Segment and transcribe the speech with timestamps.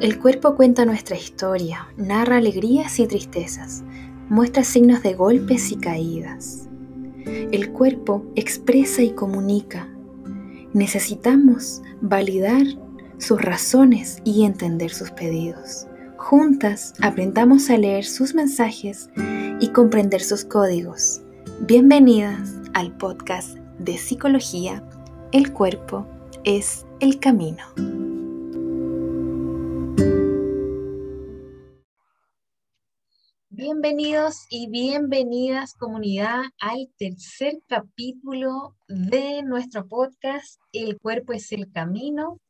[0.00, 3.82] El cuerpo cuenta nuestra historia, narra alegrías y tristezas,
[4.28, 6.68] muestra signos de golpes y caídas.
[7.26, 9.88] El cuerpo expresa y comunica.
[10.72, 12.62] Necesitamos validar
[13.18, 15.88] sus razones y entender sus pedidos.
[16.16, 19.10] Juntas aprendamos a leer sus mensajes
[19.58, 21.22] y comprender sus códigos.
[21.62, 24.80] Bienvenidas al podcast de psicología
[25.32, 26.06] El cuerpo
[26.44, 27.64] es el camino.
[33.70, 42.40] Bienvenidos y bienvenidas comunidad al tercer capítulo de nuestro podcast El cuerpo es el camino.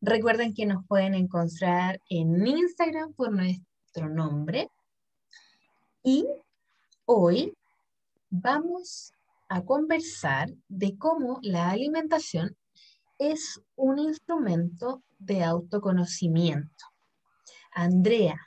[0.00, 4.70] Recuerden que nos pueden encontrar en Instagram por nuestro nombre.
[6.02, 6.26] Y
[7.04, 7.52] hoy
[8.30, 9.12] vamos
[9.50, 12.56] a conversar de cómo la alimentación
[13.18, 16.86] es un instrumento de autoconocimiento.
[17.70, 18.40] Andrea,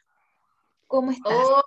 [0.88, 1.32] ¿cómo estás?
[1.32, 1.64] Hola,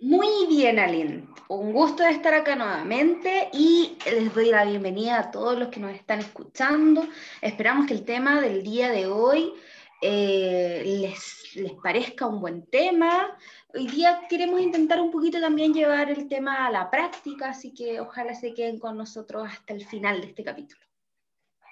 [0.00, 1.28] muy bien, Aline.
[1.48, 5.80] Un gusto de estar acá nuevamente y les doy la bienvenida a todos los que
[5.80, 7.06] nos están escuchando.
[7.42, 9.52] Esperamos que el tema del día de hoy
[10.00, 13.36] eh, les, les parezca un buen tema.
[13.74, 18.00] Hoy día queremos intentar un poquito también llevar el tema a la práctica, así que
[18.00, 20.80] ojalá se queden con nosotros hasta el final de este capítulo.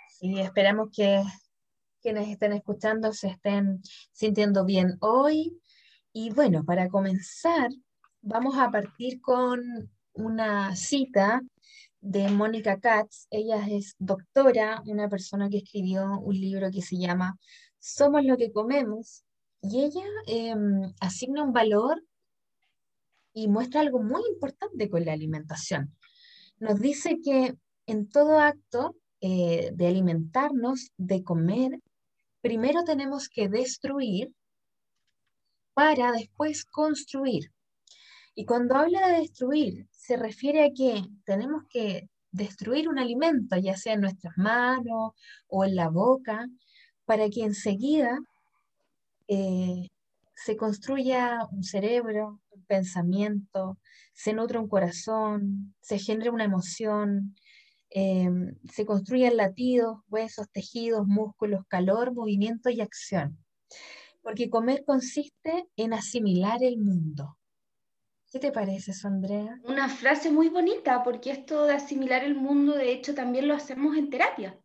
[0.09, 1.23] Sí, esperamos que
[2.03, 3.81] quienes estén escuchando se estén
[4.12, 5.61] sintiendo bien hoy.
[6.12, 7.71] Y bueno, para comenzar,
[8.23, 11.43] vamos a partir con una cita
[12.01, 13.27] de Mónica Katz.
[13.31, 17.39] Ella es doctora, una persona que escribió un libro que se llama
[17.79, 19.25] Somos lo que comemos.
[19.61, 22.03] Y ella em, asigna un valor
[23.33, 25.95] y muestra algo muy importante con la alimentación.
[26.59, 31.81] Nos dice que en todo acto eh, de alimentarnos, de comer,
[32.41, 34.33] primero tenemos que destruir
[35.75, 37.53] para después construir.
[38.38, 43.76] Y cuando habla de destruir, se refiere a que tenemos que destruir un alimento, ya
[43.76, 45.10] sea en nuestras manos
[45.49, 46.47] o en la boca,
[47.04, 48.16] para que enseguida
[49.27, 49.88] eh,
[50.37, 53.77] se construya un cerebro, un pensamiento,
[54.15, 57.34] se nutre un corazón, se genere una emoción,
[57.91, 63.37] em, se construyan latidos, huesos, tejidos, músculos, calor, movimiento y acción.
[64.22, 67.34] Porque comer consiste en asimilar el mundo.
[68.31, 69.59] ¿Qué te parece eso, Andrea?
[69.65, 73.97] Una frase muy bonita, porque esto de asimilar el mundo, de hecho, también lo hacemos
[73.97, 74.59] en terapia.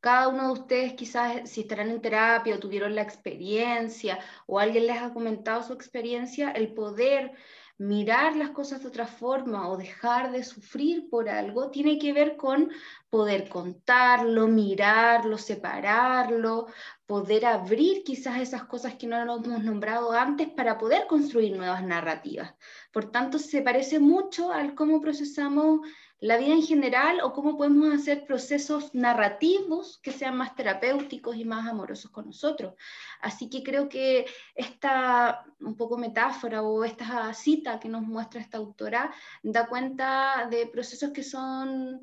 [0.00, 4.86] Cada uno de ustedes quizás si estarán en terapia o tuvieron la experiencia o alguien
[4.86, 7.32] les ha comentado su experiencia, el poder
[7.78, 12.36] mirar las cosas de otra forma o dejar de sufrir por algo tiene que ver
[12.36, 12.70] con
[13.08, 16.66] poder contarlo, mirarlo, separarlo,
[17.08, 21.82] poder abrir quizás esas cosas que no lo hemos nombrado antes para poder construir nuevas
[21.82, 22.54] narrativas.
[22.92, 25.80] Por tanto, se parece mucho al cómo procesamos
[26.20, 31.46] la vida en general o cómo podemos hacer procesos narrativos que sean más terapéuticos y
[31.46, 32.74] más amorosos con nosotros.
[33.22, 38.58] Así que creo que esta un poco metáfora o esta cita que nos muestra esta
[38.58, 39.10] autora
[39.42, 42.02] da cuenta de procesos que son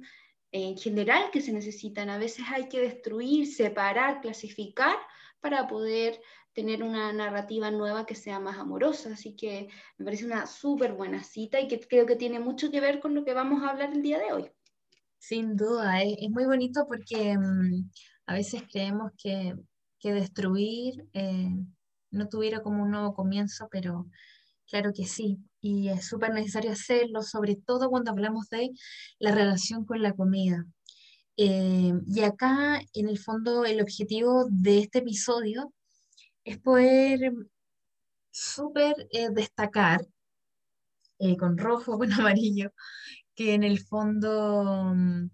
[0.56, 2.10] en general que se necesitan.
[2.10, 4.96] A veces hay que destruir, separar, clasificar
[5.42, 6.22] para poder
[6.54, 9.12] tener una narrativa nueva que sea más amorosa.
[9.14, 9.68] Así que
[9.98, 13.14] me parece una súper buena cita y que creo que tiene mucho que ver con
[13.14, 14.52] lo que vamos a hablar el día de hoy.
[15.18, 17.90] Sin duda, es, muy bonito porque mm,
[18.28, 19.56] a veces creemos que,
[20.00, 21.50] que destruir eh,
[22.12, 24.08] no tuviera como un nuevo comienzo, pero
[24.70, 25.38] claro que sí.
[25.62, 28.72] Y es súper necesario hacerlo, sobre todo cuando hablamos de
[29.20, 30.66] la relación con la comida.
[31.38, 35.74] Eh, y acá, en el fondo, el objetivo de este episodio
[36.44, 37.34] es poder
[38.32, 40.06] súper eh, destacar
[41.20, 42.72] eh, con rojo, con amarillo,
[43.36, 45.30] que en el fondo mm,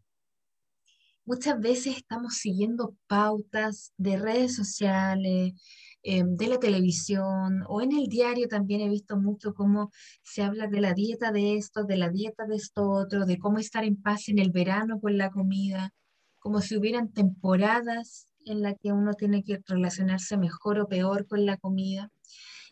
[1.26, 5.54] muchas veces estamos siguiendo pautas de redes sociales,
[6.04, 9.92] em, de la televisión o en el diario también he visto mucho cómo
[10.24, 13.60] se habla de la dieta de esto, de la dieta de esto otro, de cómo
[13.60, 15.94] estar en paz en el verano con la comida,
[16.40, 21.46] como si hubieran temporadas en la que uno tiene que relacionarse mejor o peor con
[21.46, 22.10] la comida.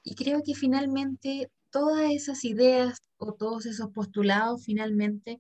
[0.04, 5.40] Y creo que finalmente todas esas ideas o todos esos postulados finalmente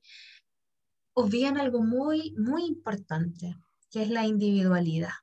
[1.14, 3.56] obvian algo muy, muy importante,
[3.90, 5.14] que es la individualidad.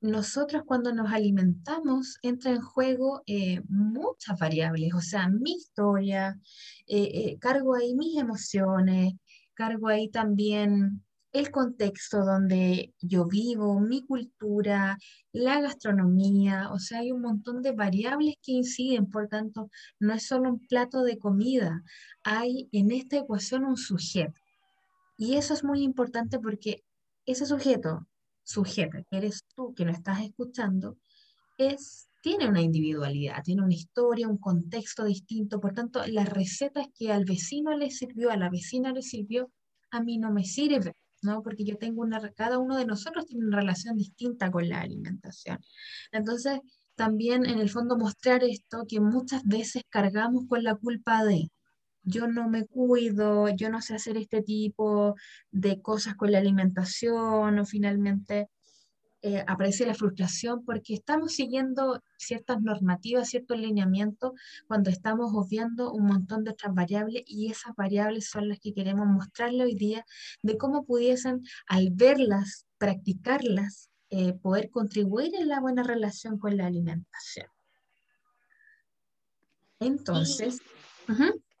[0.00, 6.38] Nosotros cuando nos alimentamos entra en juego eh, muchas variables, o sea, mi historia,
[6.86, 9.14] eh, eh, cargo ahí mis emociones,
[9.54, 11.02] cargo ahí también
[11.32, 14.98] el contexto donde yo vivo, mi cultura,
[15.32, 19.68] la gastronomía, o sea, hay un montón de variables que inciden, por tanto,
[19.98, 21.82] no es solo un plato de comida,
[22.22, 24.40] hay en esta ecuación un sujeto.
[25.16, 26.84] Y eso es muy importante porque
[27.26, 28.06] ese sujeto,
[28.48, 30.96] sujeto, que eres tú, que lo estás escuchando,
[31.58, 35.60] es, tiene una individualidad, tiene una historia, un contexto distinto.
[35.60, 39.50] Por tanto, las recetas que al vecino le sirvió, a la vecina le sirvió,
[39.90, 41.42] a mí no me sirve, ¿no?
[41.42, 45.58] Porque yo tengo una, cada uno de nosotros tiene una relación distinta con la alimentación.
[46.10, 46.60] Entonces,
[46.94, 51.50] también en el fondo mostrar esto que muchas veces cargamos con la culpa de,
[52.08, 55.14] yo no me cuido, yo no sé hacer este tipo
[55.50, 58.48] de cosas con la alimentación o finalmente
[59.20, 64.32] eh, aparece la frustración porque estamos siguiendo ciertas normativas, ciertos lineamientos
[64.68, 69.08] cuando estamos obviando un montón de otras variables y esas variables son las que queremos
[69.08, 70.04] mostrarle hoy día
[70.42, 76.66] de cómo pudiesen al verlas, practicarlas, eh, poder contribuir en la buena relación con la
[76.66, 77.48] alimentación.
[79.80, 80.60] Entonces,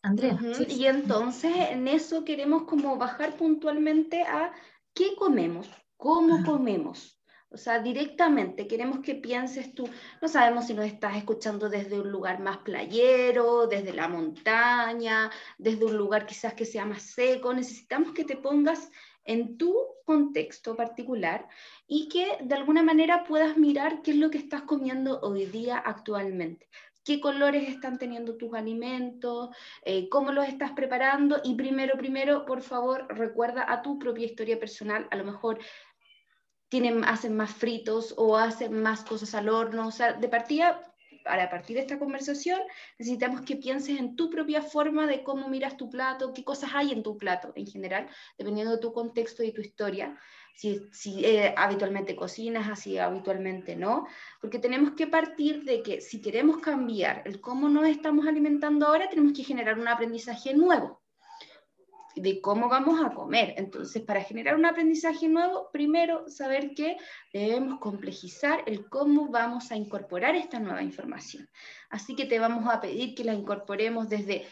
[0.02, 0.38] Andrea.
[0.68, 4.52] Y entonces en eso queremos como bajar puntualmente a
[4.94, 7.18] qué comemos, cómo comemos.
[7.50, 9.88] O sea, directamente queremos que pienses tú,
[10.20, 15.86] no sabemos si nos estás escuchando desde un lugar más playero, desde la montaña, desde
[15.86, 18.90] un lugar quizás que sea más seco, necesitamos que te pongas
[19.24, 19.74] en tu
[20.04, 21.48] contexto particular
[21.86, 25.78] y que de alguna manera puedas mirar qué es lo que estás comiendo hoy día
[25.78, 26.68] actualmente
[27.08, 29.48] qué colores están teniendo tus alimentos,
[29.82, 31.40] eh, cómo los estás preparando.
[31.42, 35.58] Y primero, primero, por favor, recuerda a tu propia historia personal, a lo mejor
[36.68, 40.82] tienen, hacen más fritos o hacen más cosas al horno, o sea, de partida,
[41.24, 42.60] para partir de esta conversación,
[42.98, 46.92] necesitamos que pienses en tu propia forma de cómo miras tu plato, qué cosas hay
[46.92, 48.06] en tu plato en general,
[48.36, 50.14] dependiendo de tu contexto y tu historia
[50.58, 54.06] si, eh, habitualmente cocinas, así habitualmente no,
[54.40, 59.08] porque tenemos que partir de que si queremos cambiar el cómo nos estamos alimentando ahora,
[59.08, 61.00] tenemos que generar un aprendizaje nuevo
[62.16, 63.54] de cómo vamos a comer.
[63.56, 66.96] Entonces, para generar un aprendizaje nuevo, primero saber que
[67.32, 71.48] debemos complejizar el cómo vamos a incorporar esta nueva información.
[71.88, 74.44] Así que te vamos a pedir que la incorporemos desde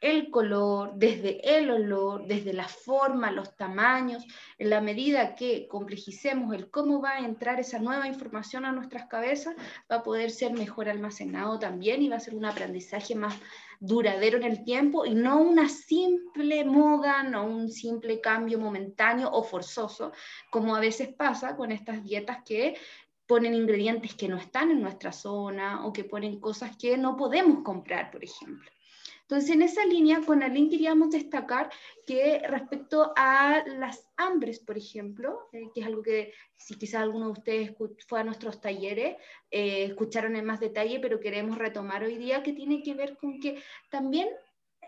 [0.00, 4.24] el color, desde el olor, desde la forma, los tamaños,
[4.58, 9.06] en la medida que complejicemos el cómo va a entrar esa nueva información a nuestras
[9.06, 9.54] cabezas,
[9.90, 13.34] va a poder ser mejor almacenado también y va a ser un aprendizaje más
[13.80, 19.42] duradero en el tiempo y no una simple moda, no un simple cambio momentáneo o
[19.42, 20.12] forzoso,
[20.50, 22.76] como a veces pasa con estas dietas que
[23.26, 27.62] ponen ingredientes que no están en nuestra zona o que ponen cosas que no podemos
[27.64, 28.70] comprar, por ejemplo.
[29.28, 31.68] Entonces, en esa línea, con Aline queríamos destacar
[32.06, 37.26] que respecto a las hambres, por ejemplo, eh, que es algo que si quizás alguno
[37.26, 37.74] de ustedes
[38.06, 39.16] fue a nuestros talleres,
[39.50, 43.40] eh, escucharon en más detalle, pero queremos retomar hoy día, que tiene que ver con
[43.40, 44.28] que también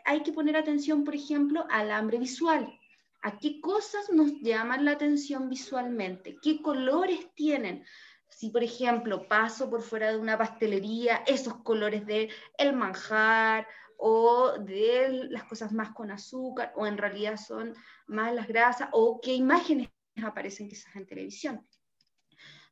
[0.04, 2.72] hay que poner atención, por ejemplo, al hambre visual.
[3.22, 6.36] ¿A qué cosas nos llaman la atención visualmente?
[6.40, 7.84] ¿Qué colores tienen?
[8.30, 13.66] si por ejemplo paso por fuera de una pastelería, esos colores de el manjar
[13.98, 17.74] o de las cosas más con azúcar, o en realidad son
[18.06, 19.90] más las grasas, o qué imágenes
[20.22, 21.66] aparecen quizás en televisión.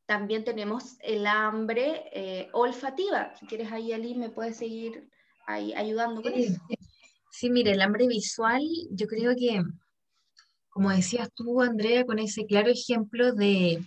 [0.06, 3.34] También tenemos el hambre eh, olfativa.
[3.34, 5.10] Si quieres ahí, Ali, me puedes seguir
[5.46, 6.60] ahí ayudando con eso.
[7.32, 9.62] Sí, mire, el hambre visual, yo creo que,
[10.68, 13.84] como decías tú, Andrea, con ese claro ejemplo de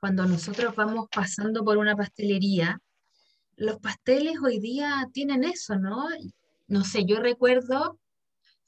[0.00, 2.80] cuando nosotros vamos pasando por una pastelería,
[3.56, 6.08] los pasteles hoy día tienen eso, ¿no?
[6.70, 7.98] No sé, yo recuerdo,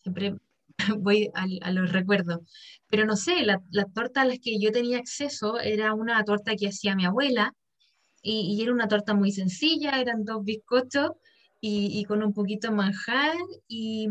[0.03, 0.35] siempre
[0.99, 2.41] voy a, los recuerdos,
[2.89, 3.61] pero no sé, la,
[3.95, 7.55] torta a las que yo tenía acceso era una torta que hacía mi abuela
[8.21, 11.13] y, era una torta muy sencilla, eran dos bizcochos
[11.61, 13.37] y, con un poquito de manjar
[13.69, 14.09] y,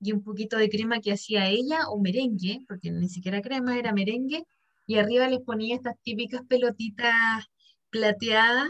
[0.00, 3.92] y, un poquito de crema que hacía ella o merengue, porque ni siquiera crema, era
[3.92, 4.44] merengue,
[4.88, 7.44] y arriba les ponía estas típicas pelotitas
[7.90, 8.68] plateadas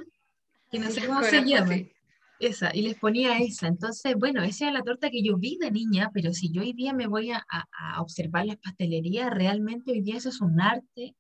[0.71, 1.89] que no sé cómo se llaman.
[2.43, 3.69] Esa, y les ponía esa.
[3.69, 6.73] Entonces, bueno, esa era la torta que yo vi de niña, pero si yo hoy
[6.73, 7.47] día me voy a,
[8.01, 11.15] observar las pastelerías, realmente hoy día eso es un arte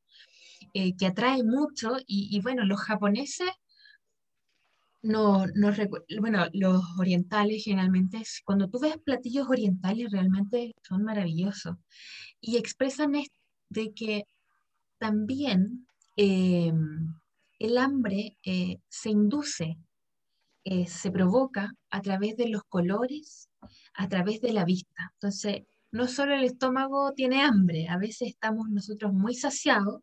[0.74, 1.96] eh, que atrae mucho.
[2.08, 3.50] Y, bueno, los japoneses,
[5.02, 5.70] no, no,
[6.20, 11.76] bueno, los orientales generalmente, cuando tú ves platillos orientales, realmente son maravillosos.
[12.40, 13.12] Y expresan
[13.68, 14.24] de que
[14.98, 15.86] también
[16.16, 16.72] eh,
[17.60, 19.78] el hambre eh, se induce
[20.64, 23.48] eh, se provoca a través de los colores,
[23.94, 25.12] a través de la vista.
[25.14, 30.02] Entonces, no solo el estómago tiene hambre, a veces estamos nosotros muy saciados,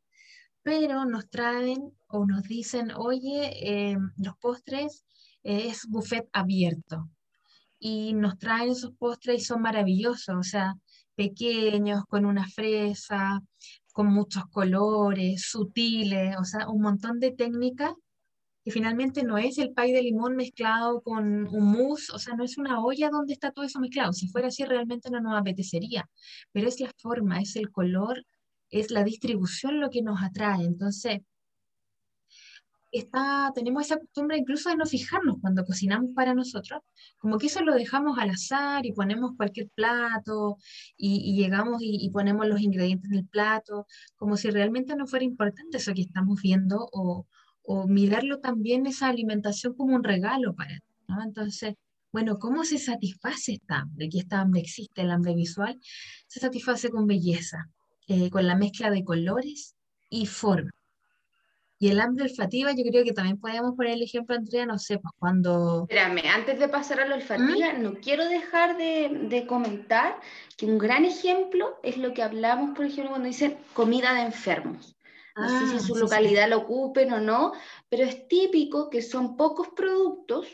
[0.61, 3.51] pero nos traen o nos dicen, oye,
[3.91, 5.05] eh, los postres
[5.43, 7.09] eh, es buffet abierto.
[7.79, 10.75] Y nos traen esos postres y son maravillosos, o sea,
[11.15, 13.41] pequeños, con una fresa,
[13.93, 17.93] con muchos colores, sutiles, o sea, un montón de técnicas
[18.69, 22.43] que finalmente no es el pay de limón mezclado con un mousse, o sea, no
[22.43, 24.13] es una olla donde está todo eso mezclado.
[24.13, 26.07] Si fuera así, realmente no nos apetecería,
[26.51, 28.23] pero es la forma, es el color,
[28.69, 30.65] es la distribución lo que nos atrae.
[30.65, 31.21] Entonces,
[32.91, 36.81] está, tenemos esa costumbre incluso de no fijarnos cuando cocinamos para nosotros,
[37.17, 40.57] como que eso lo dejamos al azar y ponemos cualquier plato
[40.95, 45.77] y, llegamos y, y, ponemos los ingredientes del plato, como si realmente no fuera importante
[45.77, 47.25] eso que estamos viendo o,
[47.63, 51.23] o mirarlo también esa alimentación como un regalo para ti, ¿no?
[51.23, 51.75] Entonces,
[52.11, 54.09] bueno, ¿cómo se satisface esta hambre?
[54.09, 55.79] Que esta hambre existe, el hambre visual,
[56.27, 57.69] se satisface con belleza,
[58.07, 59.75] eh, con la mezcla de colores
[60.09, 60.71] y forma.
[61.81, 64.99] Y el hambre olfativa, yo creo que también podemos poner el ejemplo, Andrea, no sé,
[64.99, 65.87] pues cuando...
[65.89, 67.83] Espérame, antes de pasar a la olfativa, ¿Mm?
[67.83, 70.19] no quiero dejar de, de, comentar
[70.57, 74.97] que un gran ejemplo es lo que hablamos, por ejemplo, cuando dicen comida de enfermos.
[75.39, 77.53] No sé si en ah, su localidad lo ocupen o no,
[77.87, 80.47] pero es típico que son pocos productos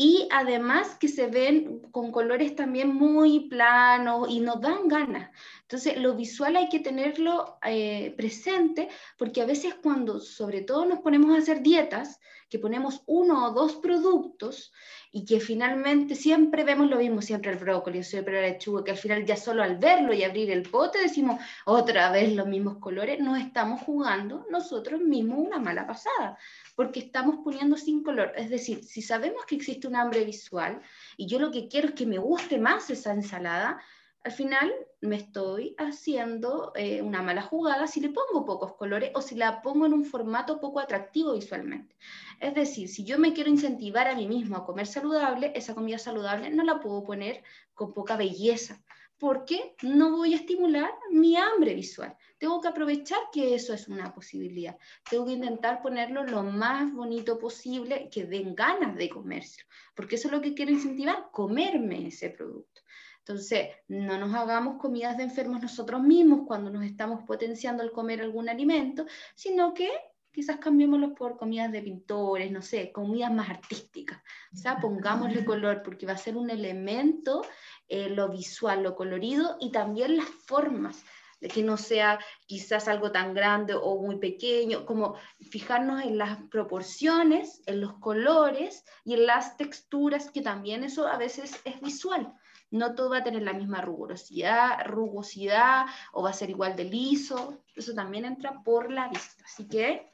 [0.00, 5.32] y además que se ven con colores también muy planos y nos dan ganas.
[5.62, 11.00] Entonces, lo visual hay que tenerlo eh, presente porque a veces cuando sobre todo nos
[11.00, 14.72] ponemos a hacer dietas, que ponemos uno o dos productos
[15.10, 18.96] y que finalmente siempre vemos lo mismo, siempre el brócoli, siempre la lechuga, que al
[18.96, 23.18] final ya solo al verlo y abrir el pote decimos otra vez los mismos colores,
[23.20, 26.38] nos estamos jugando nosotros mismos una mala pasada,
[26.78, 28.32] porque estamos poniendo sin color.
[28.36, 30.80] Es decir, si sabemos que existe un hambre visual
[31.16, 33.80] y yo lo que quiero es que me guste más esa ensalada,
[34.22, 39.22] al final me estoy haciendo eh, una mala jugada si le pongo pocos colores o
[39.22, 41.96] si la pongo en un formato poco atractivo visualmente.
[42.38, 45.98] Es decir, si yo me quiero incentivar a mí mismo a comer saludable, esa comida
[45.98, 47.42] saludable no la puedo poner
[47.74, 48.80] con poca belleza,
[49.18, 52.16] porque no voy a estimular mi hambre visual.
[52.38, 54.76] Tengo que aprovechar que eso es una posibilidad.
[55.10, 60.28] Tengo que intentar ponerlo lo más bonito posible, que den ganas de comérselo, porque eso
[60.28, 62.82] es lo que quiero incentivar, comerme ese producto.
[63.18, 68.22] Entonces, no nos hagamos comidas de enfermos nosotros mismos cuando nos estamos potenciando al comer
[68.22, 69.90] algún alimento, sino que
[70.38, 74.22] quizás cambiémoslo por comidas de pintores, no sé, comidas más artísticas.
[74.54, 77.44] O sea, pongámosle color porque va a ser un elemento,
[77.88, 81.04] eh, lo visual, lo colorido y también las formas
[81.40, 85.16] de que no sea quizás algo tan grande o muy pequeño, como
[85.50, 91.18] fijarnos en las proporciones, en los colores y en las texturas, que también eso a
[91.18, 92.32] veces es visual
[92.70, 96.84] no todo va a tener la misma rugosidad, rugosidad o va a ser igual de
[96.84, 97.62] liso.
[97.74, 99.42] Eso también entra por la vista.
[99.46, 100.12] Así que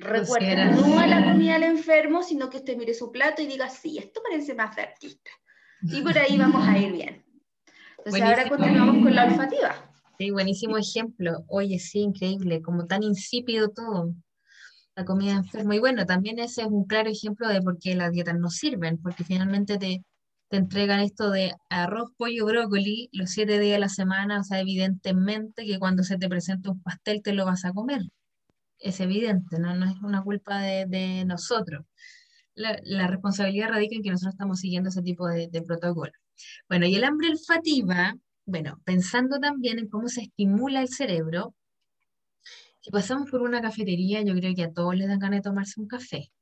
[0.00, 3.68] recuerda, no a la comida del enfermo, sino que usted mire su plato y diga,
[3.68, 5.30] sí, esto parece más de artista.
[5.82, 7.24] Y por ahí vamos a ir bien.
[7.98, 9.74] Entonces ahora continuamos con la olfativa.
[10.18, 11.44] Sí, buenísimo ejemplo.
[11.48, 14.14] Oye, sí, increíble, como tan insípido todo
[14.96, 15.72] la comida enfermo.
[15.72, 18.98] Y bueno, también ese es un claro ejemplo de por qué las dietas no sirven,
[18.98, 20.04] porque finalmente te,
[20.48, 24.60] te entregan esto de arroz, pollo, brócoli los siete días de la semana, o sea,
[24.60, 28.02] evidentemente que cuando se te presenta un pastel te lo vas a comer.
[28.80, 31.84] Es evidente, no, no es una culpa de, nosotros.
[32.54, 36.12] La, responsabilidad radica en que nosotros estamos siguiendo ese tipo de, protocolo.
[36.68, 41.54] Bueno, y el hambre olfativa, bueno, pensando también en cómo se estimula el cerebro,
[42.80, 45.80] si pasamos por una cafetería, yo creo que a todos les dan ganas de tomarse
[45.80, 46.32] un café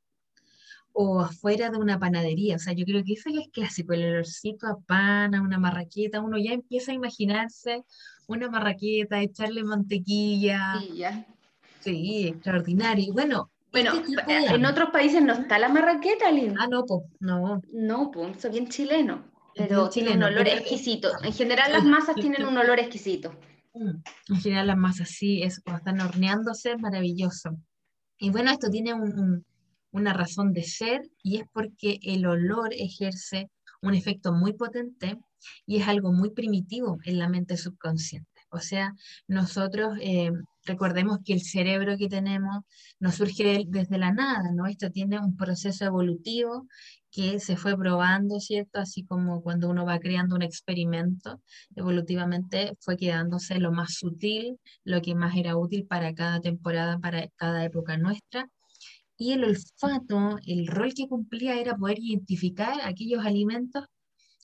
[0.93, 2.57] o afuera de una panadería.
[2.57, 5.59] O sea, yo creo que eso ya es clásico, el olorcito a pan, a una
[5.59, 7.85] marraqueta, uno ya empieza a imaginarse
[8.27, 10.81] una marraqueta, echarle mantequilla.
[10.81, 11.05] Sí.
[11.81, 13.13] Sí, extraordinario.
[13.13, 16.57] bueno, bueno, este en otros países no está la marraqueta, Lin.
[16.59, 17.61] Ah, no, pues, no.
[17.73, 19.25] No, pues, eso bien chileno.
[19.55, 21.11] Pero tiene un olor exquisito.
[21.23, 23.33] En general las masas tienen un olor exquisito.
[23.75, 27.51] Mm, en general las masas sí, es cuando están horneándose, maravilloso.
[28.19, 29.45] Y bueno, esto tiene un,
[29.91, 33.51] una razón de ser y es porque el olor ejerce
[33.83, 35.19] un efecto muy potente
[35.67, 38.29] y es algo muy primitivo en la mente subconsciente.
[38.51, 38.95] O sea,
[39.27, 40.31] nosotros eh,
[40.69, 42.65] recordemos que el cerebro que tenemos
[43.01, 44.67] no surge desde la nada, ¿no?
[44.67, 46.69] Esto tiene un proceso evolutivo
[47.11, 48.79] que se fue probando, ¿cierto?
[48.81, 51.41] Así como cuando uno va creando un experimento,
[51.75, 57.29] evolutivamente fue quedándose lo más sutil, lo que más era útil para cada temporada, para
[57.37, 58.49] cada época nuestra,
[59.17, 63.85] y el olfato, el rol que cumplía era poder identificar aquellos alimentos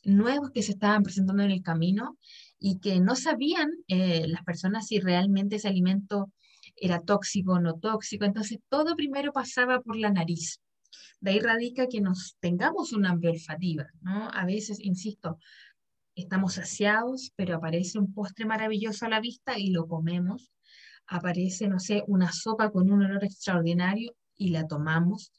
[0.02, 2.18] nuevos que se estaban presentando en el camino
[2.66, 6.32] y que no sabían eh, las personas si realmente ese alimento
[6.76, 8.24] era tóxico o no tóxico.
[8.24, 10.62] Entonces, todo primero pasaba por la nariz.
[11.20, 14.30] De ahí radica que nos tengamos una hambre olfativa, ¿no?
[14.32, 15.38] A veces, insisto,
[16.14, 20.50] estamos saciados, pero aparece un postre maravilloso a la vista y lo comemos.
[21.06, 25.32] Aparece, no sé, una sopa con un olor extraordinario y la tomamos,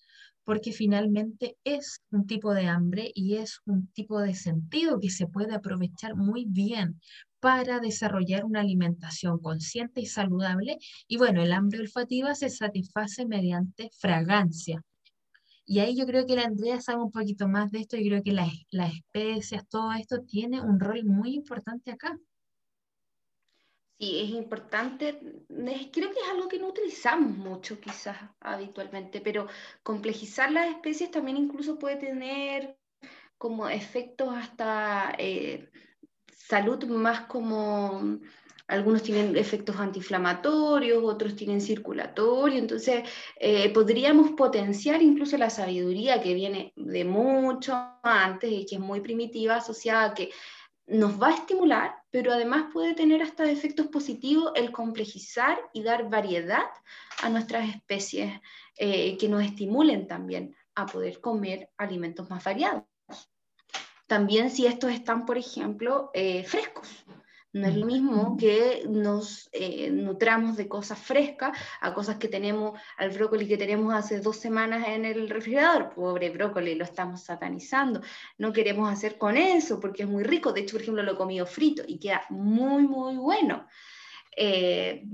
[0.45, 5.27] porque finalmente es un tipo de hambre y es un tipo de sentido que se
[5.27, 7.01] puede aprovechar muy bien
[7.39, 10.77] para desarrollar una alimentación consciente y saludable.
[11.07, 14.81] Y bueno, el hambre olfativa se satisface mediante fragancia.
[15.65, 18.21] Y ahí yo creo que la Andrea sabe un poquito más de esto y creo
[18.23, 22.15] que las, las especias, todo esto tiene un rol muy importante acá.
[23.97, 29.47] Sí, es importante, creo que es algo que no utilizamos mucho quizás habitualmente, pero
[29.83, 32.77] complejizar las especies también incluso puede tener
[33.37, 35.69] como efectos hasta eh,
[36.27, 38.19] salud más como,
[38.67, 43.07] algunos tienen efectos antiinflamatorios, otros tienen circulatorio, entonces
[43.39, 49.01] eh, podríamos potenciar incluso la sabiduría que viene de mucho antes y que es muy
[49.01, 50.31] primitiva, asociada a que
[50.87, 56.09] nos va a estimular, pero además puede tener hasta efectos positivos el complejizar y dar
[56.09, 56.65] variedad
[57.21, 58.39] a nuestras especies
[58.77, 62.83] eh, que nos estimulen también a poder comer alimentos más variados.
[64.07, 67.05] También si estos están, por ejemplo, eh, frescos.
[67.55, 72.77] No es lo mismo que nos eh, nutramos de cosas frescas a cosas que tenemos,
[72.97, 75.93] al brócoli que tenemos hace dos semanas en el refrigerador.
[75.95, 78.01] Pobre brócoli, lo estamos satanizando.
[78.37, 80.51] No queremos hacer con eso porque es muy rico.
[80.51, 83.65] De hecho, por ejemplo, lo he comido frito y queda muy, muy bueno.
[84.35, 85.05] Eh,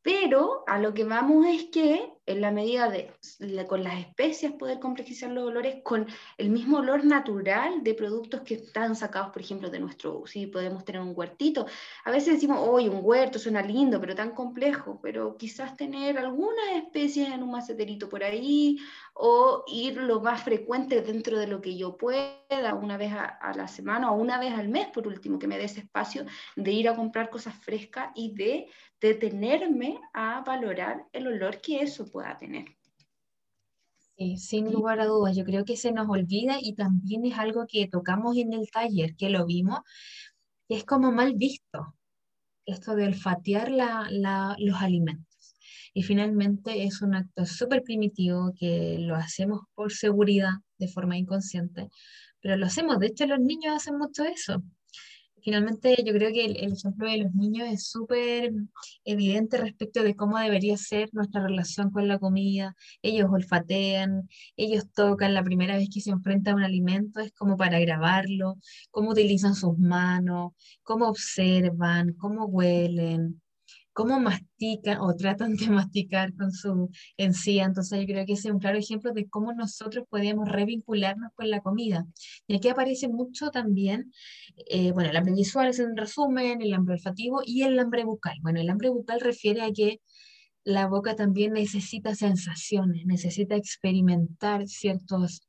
[0.00, 3.12] pero a lo que vamos es que en la medida de,
[3.66, 6.06] con las especias poder complejizar los olores con
[6.38, 10.84] el mismo olor natural de productos que están sacados, por ejemplo, de nuestro, si podemos
[10.84, 11.66] tener un huertito.
[12.04, 16.76] A veces decimos, hoy un huerto suena lindo, pero tan complejo, pero quizás tener algunas
[16.76, 18.78] especies en un maceterito por ahí
[19.14, 23.68] o ir lo más frecuente dentro de lo que yo pueda, una vez a, la
[23.68, 26.24] semana o una vez al mes, por último, que me dé ese espacio
[26.56, 28.66] de ir a comprar cosas frescas y de
[29.00, 32.66] detenerme a valorar el olor que eso pueda tener.
[34.16, 37.66] Sí, sin lugar a dudas, yo creo que se nos olvida y también es algo
[37.66, 39.80] que tocamos en el taller, que lo vimos,
[40.68, 41.96] es como mal visto,
[42.64, 45.56] esto de olfatear los alimentos.
[45.92, 51.88] Y finalmente es un acto súper primitivo que lo hacemos por seguridad, de forma inconsciente,
[52.40, 53.00] pero lo hacemos.
[53.00, 54.62] De hecho, los niños hacen mucho eso.
[55.44, 58.50] Finalmente, yo creo que el, ejemplo de los niños es súper
[59.04, 62.74] evidente respecto de cómo debería ser nuestra relación con la comida.
[63.02, 64.26] Ellos olfatean,
[64.56, 68.56] ellos tocan la primera vez que se enfrenta a un alimento, es como para grabarlo,
[68.90, 70.52] cómo utilizan sus manos,
[70.82, 73.42] cómo observan, cómo huelen
[73.94, 77.64] cómo mastican o tratan de masticar con su encía.
[77.64, 81.48] Entonces yo creo que ese es un claro ejemplo de cómo nosotros podemos revincularnos con
[81.48, 82.04] la comida.
[82.46, 84.12] Y aquí aparece mucho también,
[84.68, 88.36] eh, bueno, el hambre visual es un resumen, el hambre olfativo y el hambre bucal.
[88.42, 90.00] Bueno, el hambre bucal refiere a que
[90.64, 95.46] la boca también necesita sensaciones, necesita experimentar ciertos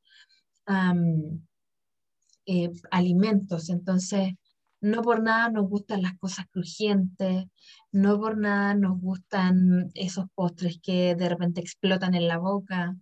[2.46, 3.70] eh, alimentos.
[3.70, 4.34] Entonces,
[4.80, 7.46] no por nada nos gustan las cosas crujientes,
[7.92, 12.94] no por nada nos gustan esos postres que de repente explotan en la boca,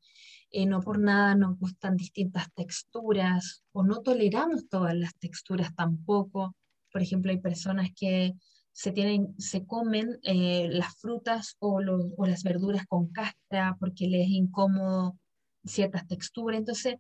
[0.51, 6.55] eh, no por nada nos gustan distintas texturas o no toleramos todas las texturas tampoco.
[6.93, 8.35] Por ejemplo, hay personas que
[8.71, 11.81] se, tienen, se comen eh, las frutas o,
[12.17, 15.19] o las verduras con cáscara porque les es incómodo
[15.65, 16.59] ciertas texturas.
[16.59, 16.97] Entonces,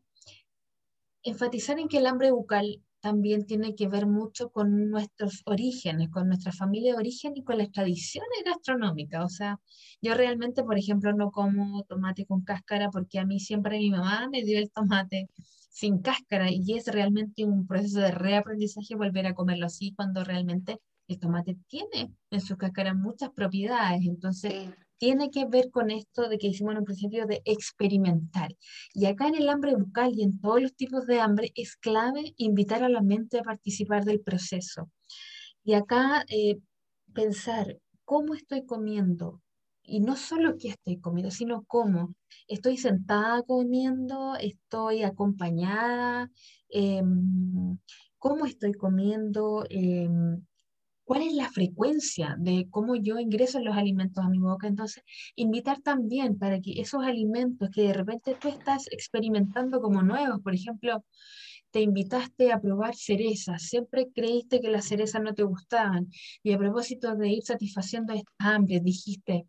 [1.22, 6.26] enfatizar en que el hambre bucal también tiene que ver mucho con nuestros orígenes, con
[6.26, 9.22] nuestra familia de origen y con las tradiciones gastronómicas.
[9.22, 9.60] O sea,
[10.00, 14.26] yo realmente, por ejemplo, no como tomate con cáscara porque a mí siempre mi mamá
[14.32, 15.28] me dio el tomate
[15.70, 20.78] sin cáscara y es realmente un proceso de reaprendizaje volver a comerlo así cuando realmente
[21.06, 24.00] el tomate tiene en su cáscara muchas propiedades.
[24.06, 28.54] Entonces, tiene que ver con esto de que hicimos en un principio de experimentar.
[28.94, 32.34] Y acá en el hambre bucal y en todos los tipos de hambre es clave
[32.36, 34.90] invitar a la mente a participar del proceso.
[35.64, 36.58] Y acá eh,
[37.12, 39.40] pensar cómo estoy comiendo.
[39.82, 42.14] Y no solo qué estoy comiendo, sino cómo.
[42.48, 46.30] Estoy sentada comiendo, estoy acompañada,
[46.70, 47.78] em,
[48.18, 50.42] cómo estoy comiendo, em,
[51.04, 54.66] cuál es la frecuencia de cómo yo ingreso los alimentos a mi boca.
[54.66, 55.04] Entonces,
[55.36, 60.54] invitar también para que esos alimentos que de repente tú estás experimentando como nuevos, por
[60.54, 61.04] ejemplo,
[61.70, 66.08] te invitaste a probar cerezas, siempre creíste que las cerezas no te gustaban
[66.42, 69.44] y a propósito de ir satisfaciendo estas hambres, dijiste,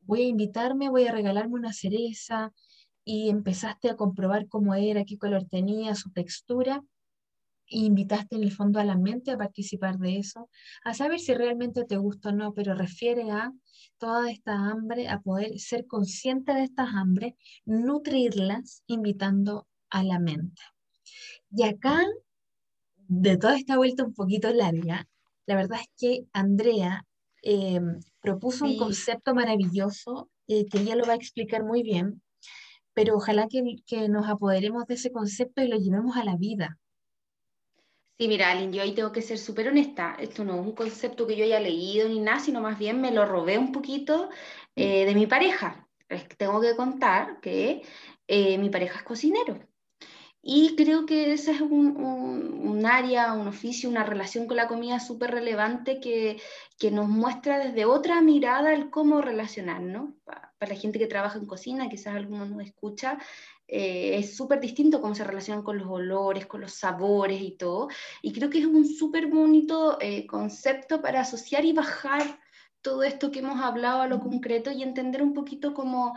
[0.00, 2.52] voy a invitarme, voy a regalarme una cereza
[3.04, 6.82] y empezaste a comprobar cómo era, qué color tenía, su textura
[7.66, 10.48] invitaste en el fondo a la mente a participar de eso,
[10.84, 13.52] a saber si realmente te gusta o no, pero refiere a
[13.98, 20.62] toda esta hambre, a poder ser consciente de estas hambres, nutrirlas, invitando a la mente.
[21.50, 22.04] Y acá,
[22.96, 25.08] de toda esta vuelta un poquito larga,
[25.46, 27.06] la verdad es que Andrea
[27.42, 27.80] eh,
[28.20, 32.22] propuso un concepto maravilloso eh, que ella lo va a explicar muy bien,
[32.94, 36.78] pero ojalá que, que nos apoderemos de ese concepto y lo llevemos a la vida.
[38.16, 40.16] Sí, mira, Aline, yo ahí tengo que ser súper honesta.
[40.20, 43.10] Esto no es un concepto que yo haya leído ni nada, sino más bien me
[43.10, 44.30] lo robé un poquito
[44.76, 45.88] eh, de mi pareja.
[46.08, 47.82] Es que tengo que contar que
[48.28, 49.58] eh, mi pareja es cocinero.
[50.42, 55.00] Y creo que ese es un, un, área, un oficio, una relación con la comida
[55.00, 56.40] súper relevante que,
[56.78, 60.14] que, nos muestra desde otra mirada el cómo relacionarnos.
[60.24, 63.18] Para, para la gente que trabaja en cocina, quizás alguno nos escucha,
[63.66, 67.88] eh, es súper distinto cómo se relacionan con los olores, con los sabores y todo.
[68.22, 72.40] Y creo que es un súper bonito eh, concepto para asociar y bajar
[72.82, 76.14] todo esto que hemos hablado a lo concreto y entender un poquito como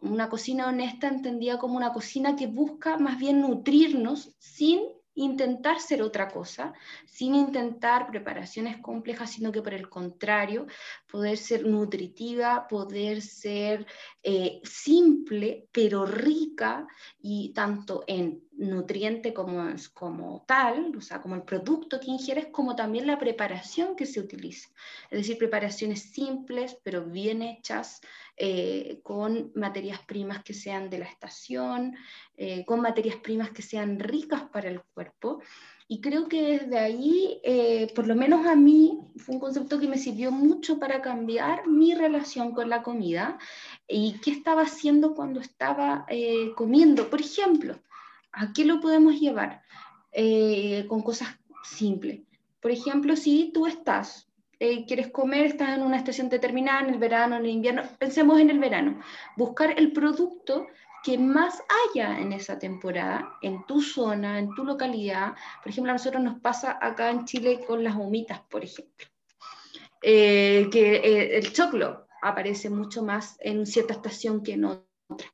[0.00, 4.80] una cocina honesta entendida como una cocina que busca más bien nutrirnos sin
[5.14, 6.72] intentar ser otra cosa,
[7.06, 10.66] sin intentar preparaciones complejas, sino que por el contrario,
[11.10, 13.86] poder ser nutritiva, poder ser
[14.22, 16.86] eh, simple, pero rica,
[17.20, 22.76] y tanto en nutriente como, como tal, o sea, como el producto que ingieres, como
[22.76, 24.68] también la preparación que se utiliza.
[25.10, 28.02] Es decir, preparaciones simples, pero bien hechas,
[28.36, 31.96] eh, con materias primas que sean de la estación,
[32.36, 35.40] eh, con materias primas que sean ricas para el cuerpo.
[35.88, 39.88] Y creo que desde ahí, eh, por lo menos a mí, fue un concepto que
[39.88, 43.38] me sirvió mucho para cambiar mi relación con la comida
[43.88, 46.06] y qué estaba haciendo cuando estaba
[46.54, 47.10] comiendo.
[47.10, 47.80] Por ejemplo,
[48.32, 49.62] ¿a qué lo podemos llevar?
[50.88, 51.28] con cosas
[51.62, 52.22] simples.
[52.60, 54.30] Por ejemplo, si tú estás
[54.62, 58.38] eh, quieres comer, estás en una estación determinada, en el verano, en el invierno, pensemos
[58.38, 59.00] en el verano,
[59.34, 60.66] buscar el producto
[61.02, 61.62] que más
[61.94, 65.32] haya en esa temporada, en tu zona, en tu localidad.
[65.62, 69.06] Por ejemplo, a nosotros nos pasa acá en Chile con las humitas, por ejemplo,
[70.02, 75.26] eh, que eh, el choclo aparece mucho más en cierta estación que en otra.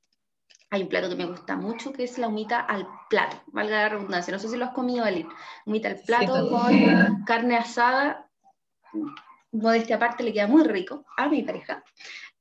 [0.71, 3.89] Hay un plato que me gusta mucho que es la humita al plato, valga la
[3.89, 4.33] redundancia.
[4.33, 5.29] No sé si lo has comido, Alin.
[5.65, 8.29] Humita al plato con carne asada
[9.53, 11.83] modestia aparte, le queda muy rico a mi pareja.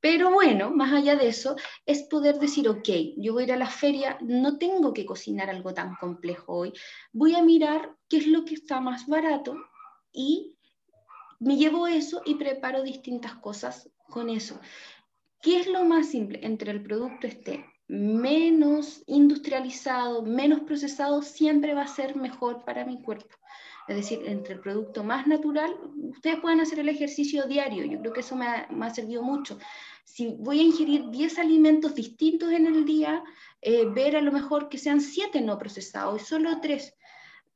[0.00, 3.56] Pero bueno, más allá de eso, es poder decir, ok, yo voy a ir a
[3.56, 6.72] la feria, no tengo que cocinar algo tan complejo hoy,
[7.12, 9.56] voy a mirar qué es lo que está más barato
[10.12, 10.54] y
[11.40, 14.60] me llevo eso y preparo distintas cosas con eso.
[15.42, 16.40] ¿Qué es lo más simple?
[16.42, 23.00] Entre el producto esté menos industrializado, menos procesado, siempre va a ser mejor para mi
[23.02, 23.36] cuerpo
[23.88, 25.76] es decir, entre el producto más natural,
[26.10, 29.58] ustedes pueden hacer el ejercicio diario, yo creo que eso me ha, servido mucho.
[30.04, 33.22] Si voy a ingerir 10 alimentos distintos en el día,
[33.62, 36.94] eh, ver a lo mejor que sean 7 no procesados y solo 3.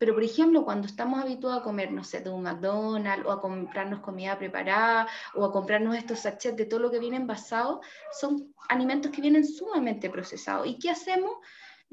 [0.00, 4.00] Pero, por ejemplo, cuando estamos habituados a comer, no de un McDonald's o a comprarnos
[4.00, 7.82] comida preparada o a comprarnos estos sachets de todo lo que viene envasado,
[8.18, 10.66] son alimentos que vienen sumamente procesados.
[10.66, 11.32] ¿Y qué hacemos?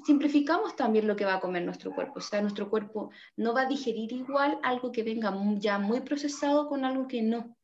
[0.06, 2.20] simplificamos también lo que va a comer nuestro cuerpo.
[2.20, 6.70] O sea, nuestro cuerpo no va a digerir igual algo que venga ya muy procesado
[6.70, 7.58] con algo que no.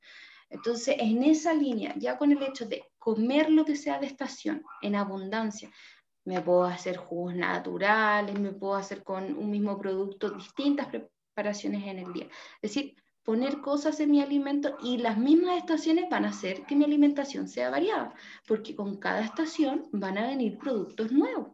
[0.50, 4.64] Entonces, en esa línea, ya con el hecho de comer lo que sea de estación,
[4.82, 5.70] en abundancia,
[6.26, 12.00] me puedo hacer jugos naturales, me puedo hacer con un mismo producto distintas preparaciones en
[12.00, 12.28] el día.
[12.62, 16.76] Es decir, poner cosas en mi alimento y las mismas estaciones van a hacer que
[16.76, 18.14] mi alimentación sea variada,
[18.48, 21.54] porque con cada estación van a venir productos nuevos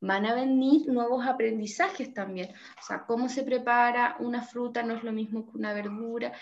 [0.00, 2.50] van a venir nuevos aprendizajes también.
[2.50, 6.32] O sea, cómo se prepara una fruta no es lo mismo que una verdura.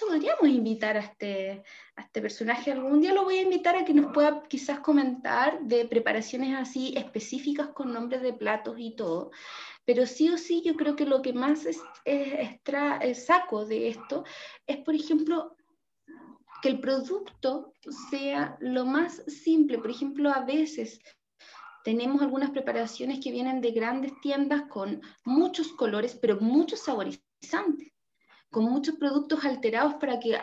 [0.00, 1.62] Podríamos invitar a este,
[1.94, 5.60] a este personaje algún día, lo voy a invitar a que nos pueda quizás comentar
[5.62, 9.30] de preparaciones así específicas con nombres de platos y todo.
[9.84, 14.24] Pero sí o sí, yo creo que lo que más es, es, saco de esto
[14.66, 15.56] es, por ejemplo,
[16.62, 17.72] que el producto
[18.10, 19.78] sea lo más simple.
[19.78, 21.00] Por ejemplo, a veces
[21.84, 27.92] tenemos algunas preparaciones que vienen de grandes tiendas con muchos colores, pero muchos saborizantes.
[28.50, 30.36] Con muchos productos alterados para que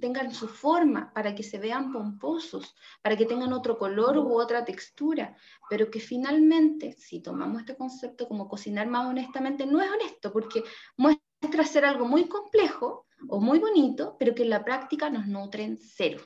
[0.00, 4.64] tengan su forma, para que se vean pomposos, para que tengan otro color u otra
[4.64, 5.36] textura,
[5.70, 10.64] pero que finalmente, si tomamos este concepto como cocinar más honestamente, no es honesto, porque
[10.96, 15.78] muestra ser algo muy complejo o muy bonito, pero que en la práctica nos nutren
[15.80, 16.24] cero.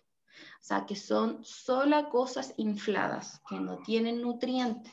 [0.61, 4.93] O sea, que son solo cosas infladas, que no tienen nutrientes.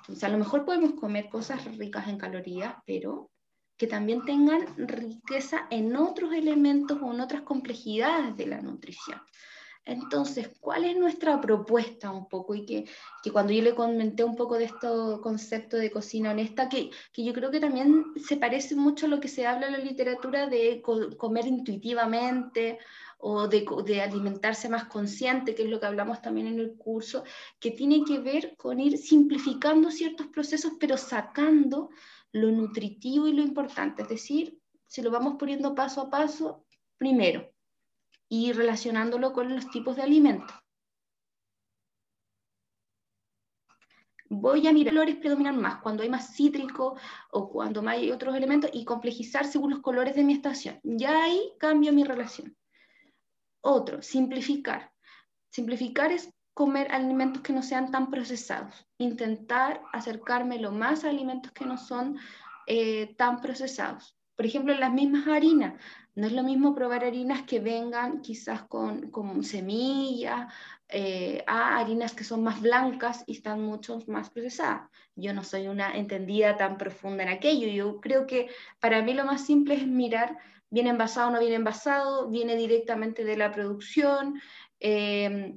[0.00, 3.29] Entonces, a lo mejor podemos comer cosas ricas en calorías, pero
[3.80, 9.18] que también tengan riqueza en otros elementos o en otras complejidades de la nutrición.
[9.86, 12.54] Entonces, ¿cuál es nuestra propuesta un poco?
[12.54, 12.84] Y que,
[13.32, 14.86] cuando yo le comenté un poco de este
[15.22, 19.18] concepto de cocina honesta, que, que, yo creo que también se parece mucho a lo
[19.18, 22.78] que se habla en la literatura de comer intuitivamente
[23.16, 27.24] o de, alimentarse más consciente, que es lo que hablamos también en el curso,
[27.58, 31.90] que tiene que ver con ir simplificando ciertos procesos, pero sacando
[32.32, 36.64] lo nutritivo y lo importante, es decir, si lo vamos poniendo paso a paso,
[36.96, 37.52] primero,
[38.28, 40.56] y relacionándolo con los tipos de alimentos.
[44.32, 46.96] Voy a mirar colores predominan más, cuando hay más cítrico
[47.32, 50.78] o cuando hay otros elementos y complejizar según los colores de mi estación.
[50.84, 52.56] Ya ahí cambio mi relación.
[53.60, 54.92] Otro, simplificar.
[55.50, 61.52] Simplificar es comer alimentos que no sean tan procesados, intentar acercarme lo más a alimentos
[61.52, 62.18] que no son
[62.66, 64.14] eh, tan procesados.
[64.36, 65.82] Por ejemplo, las mismas harinas.
[66.14, 70.52] No es lo mismo probar harinas que vengan quizás con, con semillas,
[70.88, 74.82] eh, a harinas que son más blancas y están mucho más procesadas.
[75.16, 77.68] Yo no soy una entendida tan profunda en aquello.
[77.68, 80.36] Yo creo que para mí lo más simple es mirar
[80.68, 84.40] viene envasado o no viene envasado, viene directamente de la producción.
[84.78, 85.54] Eh,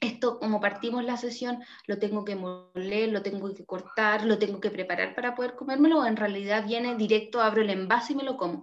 [0.00, 4.60] esto, como partimos la sesión, lo tengo que moler, lo tengo que cortar, lo tengo
[4.60, 8.22] que preparar para poder comérmelo, o en realidad viene directo, abro el envase y me
[8.22, 8.62] lo como.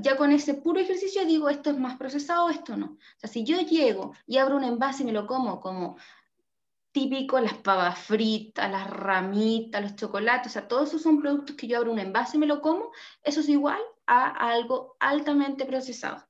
[0.00, 2.86] Ya con ese puro ejercicio digo, esto es más procesado, esto no.
[2.86, 5.96] O sea, si yo llego y abro un envase y me lo como, como
[6.90, 11.66] típico, las pavas fritas, las ramitas, los chocolates, o sea, todos esos son productos que
[11.66, 12.90] yo abro un envase y me lo como,
[13.22, 16.26] eso es igual a algo altamente procesado.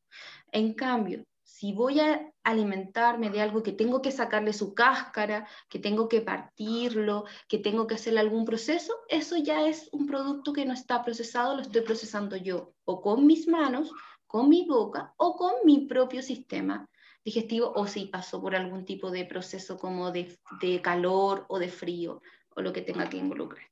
[0.53, 1.25] En cambio,
[1.63, 6.21] si voy a alimentarme de algo que tengo que sacarle su cáscara, que tengo que
[6.21, 11.05] partirlo, que tengo que hacerle algún proceso, eso ya es un producto que no está
[11.05, 13.93] procesado, lo estoy procesando yo, o con mis manos,
[14.27, 16.91] con mi boca, o con mi propio sistema
[17.25, 21.69] digestivo, o si pasó por algún tipo de proceso como de, de calor o de
[21.69, 22.23] frío,
[22.57, 23.65] o lo que tenga que involucrar.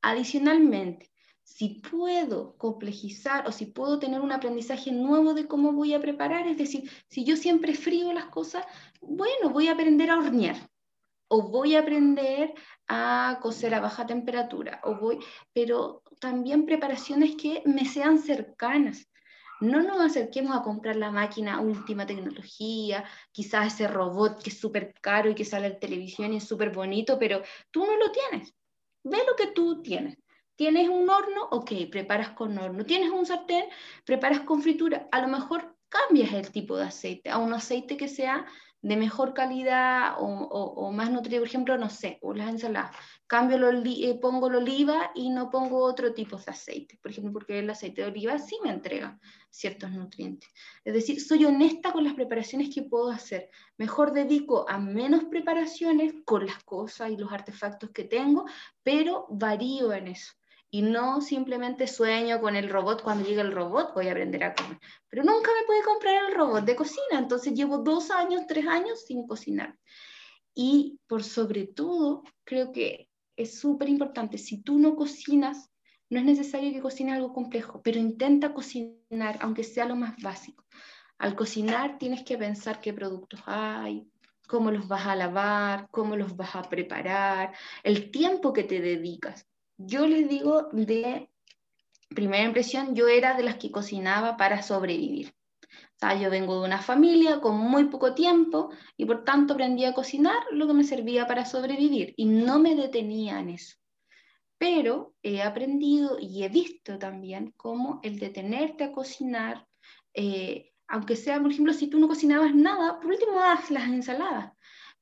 [0.00, 1.11] Adicionalmente,
[1.54, 6.46] si puedo complejizar o si puedo tener un aprendizaje nuevo de cómo voy a preparar,
[6.46, 8.64] es decir, si yo siempre frío las cosas,
[9.02, 10.56] bueno, voy a aprender a hornear
[11.28, 12.54] o voy a aprender
[12.88, 15.18] a cocer a baja temperatura, o voy,
[15.52, 19.08] pero también preparaciones que me sean cercanas.
[19.60, 24.94] No nos acerquemos a comprar la máquina última tecnología, quizás ese robot que es súper
[25.00, 28.54] caro y que sale en televisión y es súper bonito, pero tú no lo tienes.
[29.04, 30.16] Ve lo que tú tienes.
[30.56, 31.48] ¿Tienes un horno?
[31.50, 32.84] Ok, preparas con horno.
[32.84, 33.64] ¿Tienes un sartén?
[34.04, 35.08] Preparas con fritura.
[35.10, 38.46] A lo mejor cambias el tipo de aceite a un aceite que sea
[38.82, 42.96] de mejor calidad o, más nutritivo, por ejemplo, no sé, o las ensaladas.
[43.28, 47.32] Cambio lo, eh, pongo la oliva y no pongo otro tipo de aceite, por ejemplo,
[47.32, 50.50] porque el aceite de oliva sí me entrega ciertos nutrientes.
[50.84, 53.50] Es decir, soy honesta con las preparaciones que puedo hacer.
[53.78, 58.46] Mejor dedico a menos preparaciones con las cosas y los artefactos que tengo,
[58.82, 60.32] pero varío en eso
[60.74, 64.54] y no simplemente sueño con el robot, cuando llegue el robot voy a aprender a
[64.54, 64.78] comer.
[65.10, 69.04] Pero nunca me pude comprar el robot de cocina, entonces llevo dos años, tres años
[69.06, 69.76] sin cocinar.
[70.54, 75.70] Y por sobre todo, creo que es súper importante, si tú no cocinas,
[76.08, 80.64] no es necesario que cocines algo complejo, pero intenta cocinar, aunque sea lo más básico.
[81.18, 84.10] Al cocinar tienes que pensar qué productos hay,
[84.48, 89.51] cómo los vas a lavar, cómo los vas a preparar, el tiempo que te dedicas
[89.76, 91.28] yo les digo de
[92.14, 95.34] primera impresión, yo era de las que cocinaba para sobrevivir.
[95.68, 99.84] O sea, yo vengo de una familia con muy poco tiempo y por tanto aprendí
[99.84, 103.76] a cocinar lo que me servía para sobrevivir y no me detenía en eso.
[104.58, 109.66] Pero he aprendido y he visto también cómo el detenerte a cocinar,
[110.14, 114.52] eh, aunque sea, por ejemplo, si tú no cocinabas nada, por último haz las ensaladas,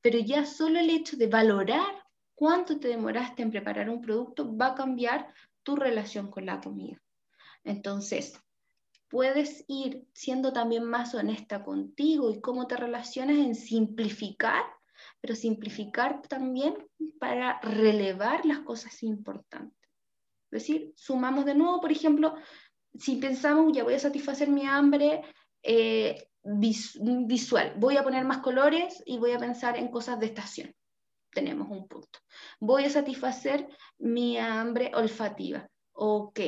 [0.01, 2.00] pero ya solo el hecho de valorar
[2.41, 6.99] cuánto te demoraste en preparar un producto va a cambiar tu relación con la comida.
[7.63, 8.33] Entonces,
[9.09, 14.63] puedes ir siendo también más honesta contigo y cómo te relacionas en simplificar,
[15.21, 16.73] pero simplificar también
[17.19, 19.77] para relevar las cosas importantes.
[20.49, 22.33] Es decir, sumamos de nuevo, por ejemplo,
[22.97, 25.21] si pensamos, ya voy a satisfacer mi hambre
[25.61, 30.75] eh, visual, voy a poner más colores y voy a pensar en cosas de estación.
[31.33, 32.19] Tenemos un punto.
[32.59, 33.67] Voy a satisfacer
[33.97, 35.69] mi hambre olfativa.
[35.93, 36.39] Ok,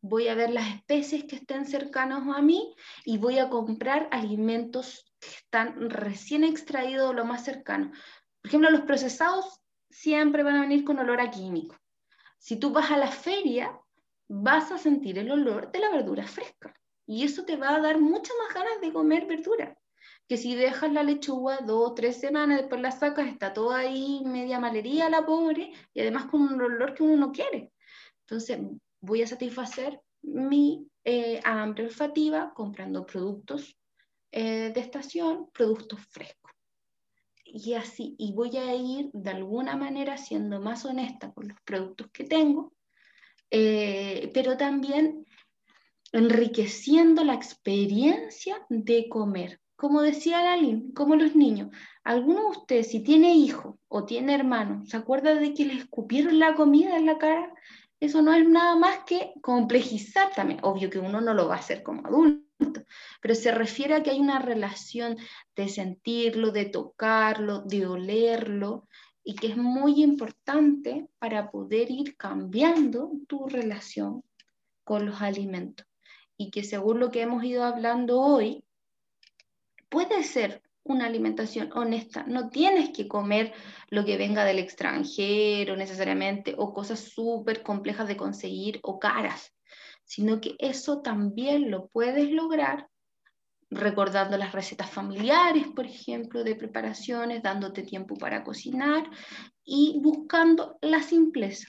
[0.00, 2.74] voy a ver las especies que estén cercanos a mí
[3.04, 7.90] y voy a comprar alimentos que están recién extraídos lo más cercano.
[8.40, 11.76] Por ejemplo, los procesados siempre van a venir con olor a químico.
[12.38, 13.78] Si tú vas a la feria,
[14.28, 16.74] vas a sentir el olor de la verdura fresca
[17.06, 19.76] y eso te va a dar muchas más ganas de comer verdura.
[20.30, 24.22] Que si dejas la lechuga dos, o tres semanas, después la sacas, está toda ahí
[24.24, 27.72] media malería la pobre y además con un olor que uno no quiere.
[28.20, 28.60] Entonces,
[29.00, 33.76] voy a satisfacer mi eh, hambre olfativa comprando productos
[34.30, 36.52] eh, de estación, productos frescos.
[37.44, 42.06] Y así, y voy a ir de alguna manera siendo más honesta con los productos
[42.12, 42.72] que tengo,
[43.50, 45.26] eh, pero también
[46.12, 49.59] enriqueciendo la experiencia de comer.
[49.80, 54.84] Como decía Lalín, como los niños, alguno de ustedes, si tiene hijo o tiene hermano,
[54.84, 57.50] ¿se acuerda de que le escupieron la comida en la cara?
[57.98, 60.60] Eso no es nada más que complejizar también.
[60.64, 62.84] Obvio que uno no lo va a hacer como adulto,
[63.22, 65.16] pero se refiere a que hay una relación
[65.56, 68.86] de sentirlo, de tocarlo, de olerlo,
[69.24, 74.24] y que es muy importante para poder ir cambiando tu relación
[74.84, 75.86] con los alimentos.
[76.36, 78.62] Y que según lo que hemos ido hablando hoy,
[79.90, 82.24] puede ser una alimentación honesta.
[82.26, 83.52] No tienes que comer
[83.88, 89.52] lo que venga del extranjero necesariamente o cosas súper complejas de conseguir o caras,
[90.04, 92.88] sino que eso también lo puedes lograr
[93.70, 99.08] recordando las recetas familiares, por ejemplo, de preparaciones, dándote tiempo para cocinar
[99.64, 101.68] y buscando la simpleza.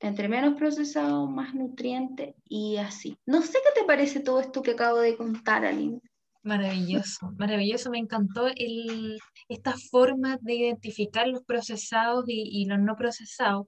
[0.00, 3.16] Entre menos procesado, más nutriente y así.
[3.24, 6.00] No sé qué te parece todo esto que acabo de contar, Aline.
[6.42, 7.90] Maravilloso, maravilloso.
[7.90, 13.66] Me encantó el, esta forma de identificar los procesados y, los no procesados,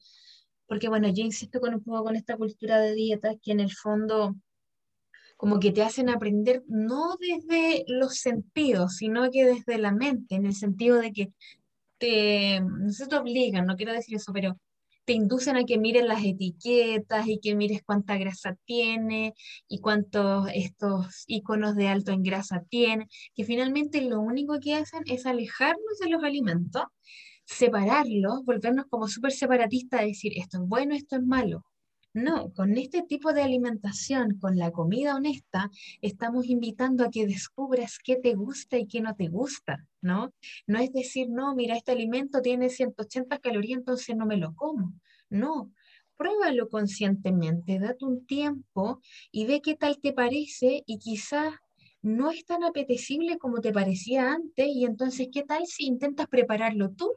[0.66, 3.72] porque bueno, yo insisto con un poco con esta cultura de dieta que en el
[3.72, 4.34] fondo
[5.36, 10.46] como que te hacen aprender no desde los sentidos, sino que desde la mente, en
[10.46, 11.32] el sentido de que
[11.98, 14.58] te, no se te obligan, no quiero decir eso, pero
[15.04, 19.34] te inducen a que mires las etiquetas y que mires cuánta grasa tiene
[19.68, 25.02] y cuántos estos iconos de alto en grasa tiene, que finalmente lo único que hacen
[25.06, 26.84] es alejarnos de los alimentos,
[27.46, 31.64] separarlos, volvernos como súper separatistas, decir esto es bueno, esto es malo.
[32.14, 35.68] No, con este tipo de alimentación, con la comida honesta,
[36.00, 40.32] estamos invitando a que descubras qué te gusta y qué no te gusta, ¿no?
[40.68, 44.92] No es decir, no, mira, este alimento tiene 180 calorías, entonces no me lo como.
[45.28, 45.72] No,
[46.16, 49.00] pruébalo conscientemente, date un tiempo
[49.32, 51.52] y ve qué tal te parece y quizás
[52.00, 56.90] no es tan apetecible como te parecía antes y entonces, ¿qué tal si intentas prepararlo
[56.92, 57.10] tú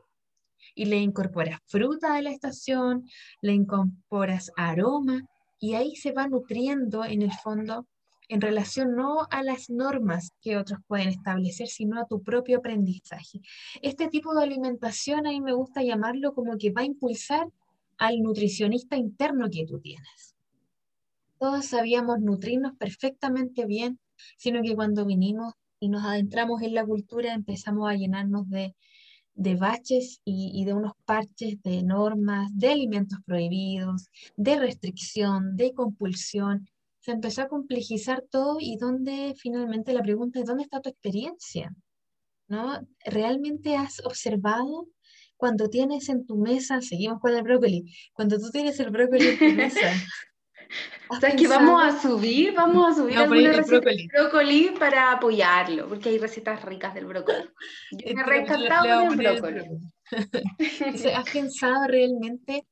[0.77, 3.09] y le incorporas fruta de la estación,
[3.41, 5.27] le incorporas aroma
[5.59, 7.87] y ahí se va nutriendo en el fondo
[8.29, 13.39] en relación no a las normas que otros pueden establecer, sino a tu propio aprendizaje.
[13.81, 17.47] Este tipo de alimentación a mí me gusta llamarlo como que va a impulsar
[17.97, 20.35] al nutricionista interno que tú tienes.
[21.39, 23.99] Todos sabíamos nutrirnos perfectamente bien,
[24.37, 28.75] sino que cuando vinimos y nos adentramos en la cultura empezamos a llenarnos de
[29.37, 36.67] de baches y, de unos parches de normas, de alimentos prohibidos, de restricción, de compulsión.
[36.99, 41.73] Se empezó a complejizar todo y donde finalmente la pregunta es, ¿dónde está tu experiencia?
[42.47, 42.79] ¿No?
[43.05, 44.87] ¿Realmente has observado
[45.37, 49.37] cuando tienes en tu mesa, seguimos con el brócoli, cuando tú tienes el brócoli en
[49.39, 49.93] tu mesa,
[51.09, 54.07] O sea, que vamos a subir, vamos a subir no, alguna receta brócoli.
[54.07, 57.49] de brócoli para apoyarlo, porque hay recetas ricas del brócoli.
[57.91, 59.65] Yo me he encantado con el brócoli.
[61.15, 62.65] ¿Has pensado realmente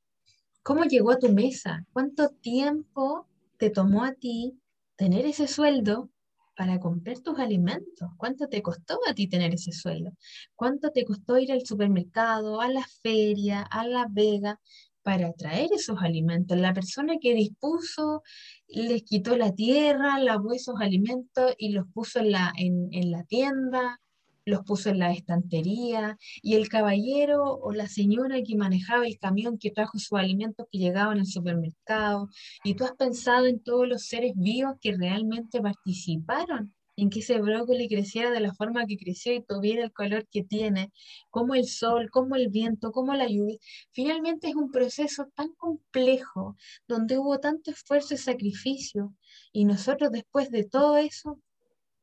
[0.62, 1.84] cómo llegó a tu mesa?
[1.92, 4.58] ¿Cuánto tiempo te tomó a ti
[4.96, 6.10] tener ese sueldo
[6.56, 8.10] para comprar tus alimentos?
[8.16, 10.12] ¿Cuánto te costó a ti tener ese sueldo?
[10.54, 14.58] ¿Cuánto te costó ir al supermercado, a la feria, a la vega?
[15.06, 16.58] Para traer esos alimentos.
[16.58, 18.24] La persona que dispuso
[18.66, 23.22] les quitó la tierra, lavó esos alimentos y los puso en la, en, en la
[23.22, 24.00] tienda,
[24.44, 29.58] los puso en la estantería, y el caballero o la señora que manejaba el camión
[29.58, 32.28] que trajo sus alimentos que llegaban al supermercado,
[32.64, 37.40] y tú has pensado en todos los seres vivos que realmente participaron en que ese
[37.40, 40.92] brócoli creciera de la forma que creció y tuviera el color que tiene,
[41.30, 43.58] como el sol, como el viento, como la lluvia.
[43.92, 46.56] Finalmente es un proceso tan complejo,
[46.88, 49.14] donde hubo tanto esfuerzo y sacrificio,
[49.52, 51.40] y nosotros después de todo eso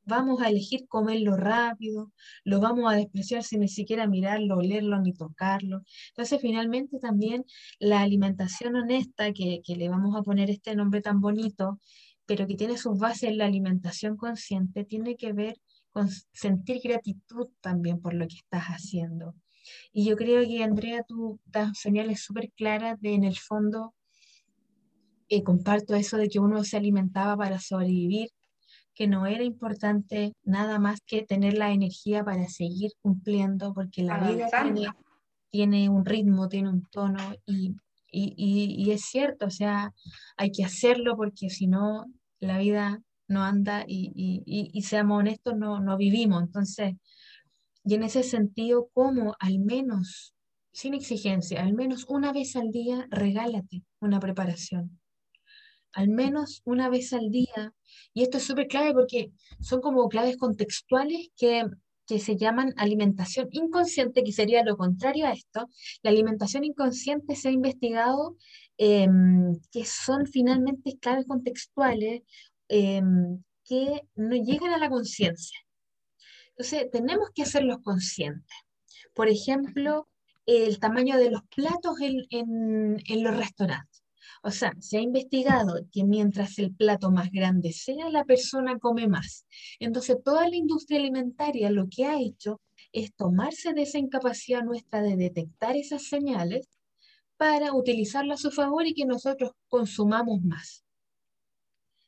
[0.05, 2.11] vamos a elegir comerlo rápido,
[2.43, 5.81] lo vamos a despreciar sin ni siquiera mirarlo, olerlo ni tocarlo.
[6.09, 7.45] Entonces, finalmente también
[7.79, 11.79] la alimentación honesta, que, que le vamos a poner este nombre tan bonito,
[12.25, 15.57] pero que tiene sus bases en la alimentación consciente, tiene que ver
[15.91, 19.35] con sentir gratitud también por lo que estás haciendo.
[19.91, 23.93] Y yo creo que, Andrea, tú das señales súper claras de, en el fondo,
[25.29, 28.29] eh, comparto eso de que uno se alimentaba para sobrevivir,
[28.93, 34.19] que no era importante nada más que tener la energía para seguir cumpliendo, porque la
[34.29, 34.87] vida tiene,
[35.49, 37.75] tiene, un ritmo, tiene un tono y
[38.13, 39.93] y, es cierto, o sea,
[40.37, 42.05] hay que hacerlo porque si no,
[42.39, 46.43] la vida no anda y, seamos honestos, no, no vivimos.
[46.43, 46.93] Entonces,
[47.83, 50.33] y en ese sentido, como al menos,
[50.71, 54.99] sin exigencia, al menos una vez al día, regálate una preparación.
[55.91, 57.73] Al menos una vez al día.
[58.13, 61.65] Y esto es súper clave porque son como claves contextuales que
[62.05, 65.69] que se llaman alimentación inconsciente, que sería lo contrario a esto.
[66.01, 68.37] La alimentación inconsciente se ha investigado
[68.77, 72.21] em, que son finalmente claves contextuales
[72.69, 75.57] em, que no llegan a la conciencia.
[76.49, 78.55] Entonces, tenemos que hacerlos conscientes.
[79.13, 80.07] Por ejemplo,
[80.45, 84.02] el tamaño de los platos en los restaurantes.
[84.45, 89.07] O sea, se ha investigado que mientras el plato más grande sea, la persona come
[89.07, 89.45] más.
[89.79, 92.59] Entonces, toda la industria alimentaria lo que ha hecho
[92.91, 96.67] es tomarse de esa incapacidad nuestra de detectar esas señales
[97.37, 100.83] para utilizarla a su favor y que nosotros consumamos más.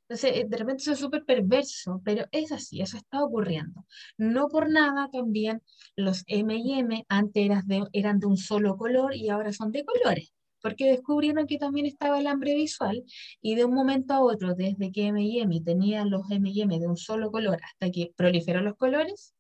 [0.01, 3.86] Entonces, eh, de repente es súper perverso, pero es así, eso está ocurriendo.
[4.17, 5.63] No por nada también
[5.95, 10.34] los M&M antes eran de, eran de un solo color y ahora son de colores
[10.66, 13.03] porque descubrieron que también estaba el hambre visual
[13.39, 17.30] y de un momento a otro, desde que M&M tenía los M&M de un solo
[17.30, 19.36] color hasta que proliferó los colores,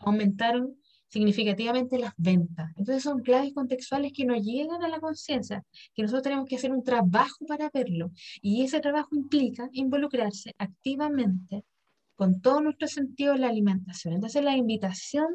[0.00, 0.76] aumentaron
[1.08, 2.68] significativamente las ventas.
[2.76, 5.64] Entonces son claves contextuales que nos llegan a la conciencia,
[5.94, 8.10] que nosotros tenemos que hacer un trabajo para verlo.
[8.42, 11.64] Y ese trabajo implica involucrarse activamente
[12.16, 14.12] con todo nuestro sentido en la alimentación.
[14.12, 15.28] Entonces la invitación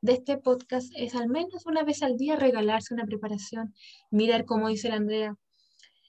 [0.00, 3.74] de este podcast es al menos una vez al día regalarse una preparación,
[4.10, 5.36] mirar como dice la Andrea,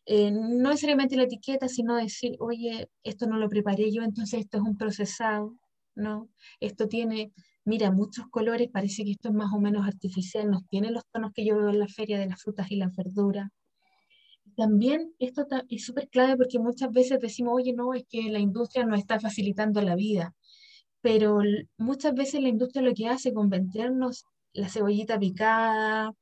[0.05, 4.57] eh, no necesariamente la etiqueta, sino decir, oye, esto no lo preparé yo, entonces esto
[4.57, 5.57] es un procesado,
[5.95, 6.29] ¿no?
[6.59, 7.33] Esto tiene,
[7.65, 11.31] mira, muchos colores, parece que esto es más o menos artificial, nos tiene los tonos
[11.33, 13.49] que yo veo en la feria de las frutas y las verduras.
[14.55, 18.85] También esto es súper clave porque muchas veces decimos, oye, no, es que la industria
[18.85, 20.33] nos está facilitando la vida
[21.01, 21.39] pero
[21.77, 26.13] muchas veces la industria lo que hace con vendernos la cebollita picada,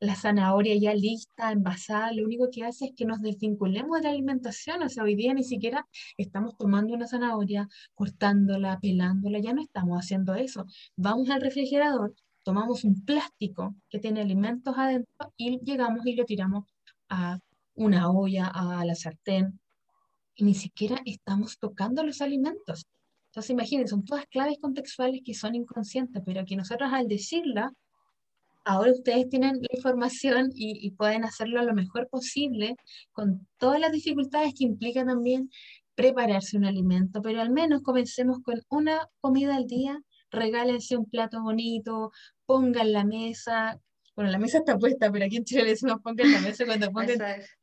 [0.00, 4.10] la zanahoria ya lista, envasada, lo único que hace es que nos desvinculemos de la
[4.10, 4.82] alimentación.
[4.82, 9.98] O sea, hoy día ni siquiera estamos tomando una zanahoria, cortándola, pelándola, ya no estamos
[9.98, 10.66] haciendo eso.
[10.96, 16.64] Vamos al refrigerador, tomamos un plástico que tiene alimentos adentro y llegamos y lo tiramos
[17.08, 17.38] a
[17.74, 19.60] una olla, a la sartén.
[20.34, 22.86] Y ni siquiera estamos tocando los alimentos.
[23.32, 27.72] Entonces, imagínense, son todas claves contextuales que son inconscientes, pero que nosotros al decirla,
[28.62, 32.76] ahora ustedes tienen la información y, pueden hacerlo lo mejor posible
[33.12, 35.48] con todas las dificultades que implica también
[35.94, 39.98] prepararse un alimento, pero al menos comencemos con una comida al día,
[40.30, 42.12] regálense un plato bonito,
[42.44, 43.80] pongan la mesa,
[44.14, 46.90] bueno, la mesa está puesta, pero aquí en Chile le decimos pongan la mesa cuando
[46.92, 47.18] pongan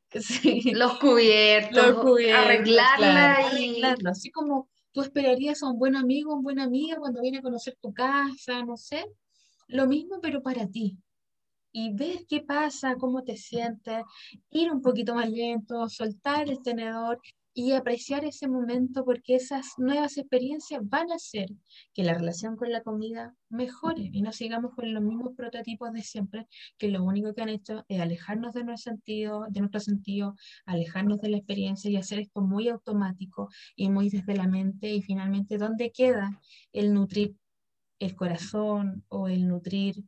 [0.74, 1.96] los cubiertos,
[2.34, 3.84] arreglarla y...
[4.08, 4.68] así como
[5.00, 8.64] tú esperarías a un buen amigo, un buena amiga cuando viene a conocer tu casa,
[8.66, 9.06] no sé,
[9.68, 10.98] lo mismo pero para ti.
[11.72, 14.04] Y ver qué pasa, cómo te sientes,
[14.50, 17.22] ir un poquito más lento, soltar el tenedor
[17.60, 21.50] y apreciar ese momento porque esas nuevas experiencias van a hacer
[21.94, 26.02] que la relación con la comida mejore y no sigamos con los mismos prototipos de
[26.02, 26.48] siempre
[26.78, 29.62] que lo único que han hecho es alejarnos de nuestro sentido, de
[30.68, 35.02] alejarnos de la experiencia y hacer esto muy automático y muy desde la mente y
[35.02, 36.40] finalmente dónde queda
[36.72, 37.36] el nutrir
[38.00, 40.02] el corazón o el nutrir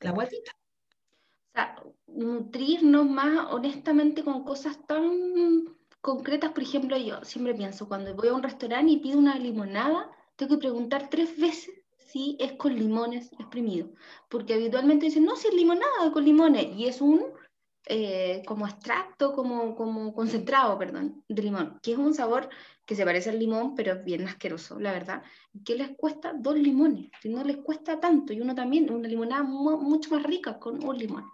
[0.00, 0.50] la guatita.
[0.50, 8.14] O sea, nutrirnos más honestamente con cosas tan concretas, por ejemplo, yo siempre pienso, cuando
[8.14, 12.52] voy a un restaurante y pido una limonada, tengo que preguntar tres veces si es
[12.52, 13.90] con limones exprimidos,
[14.28, 17.22] porque habitualmente dicen, no, si es limonada con limones, y es un
[17.90, 22.48] eh, como extracto, como, como concentrado, perdón, de limón, que es un sabor
[22.84, 25.22] que se parece al limón, pero es bien asqueroso, la verdad,
[25.64, 30.10] que les cuesta dos limones, no les cuesta tanto, y uno también, una limonada mucho
[30.10, 31.30] más rica con un limón.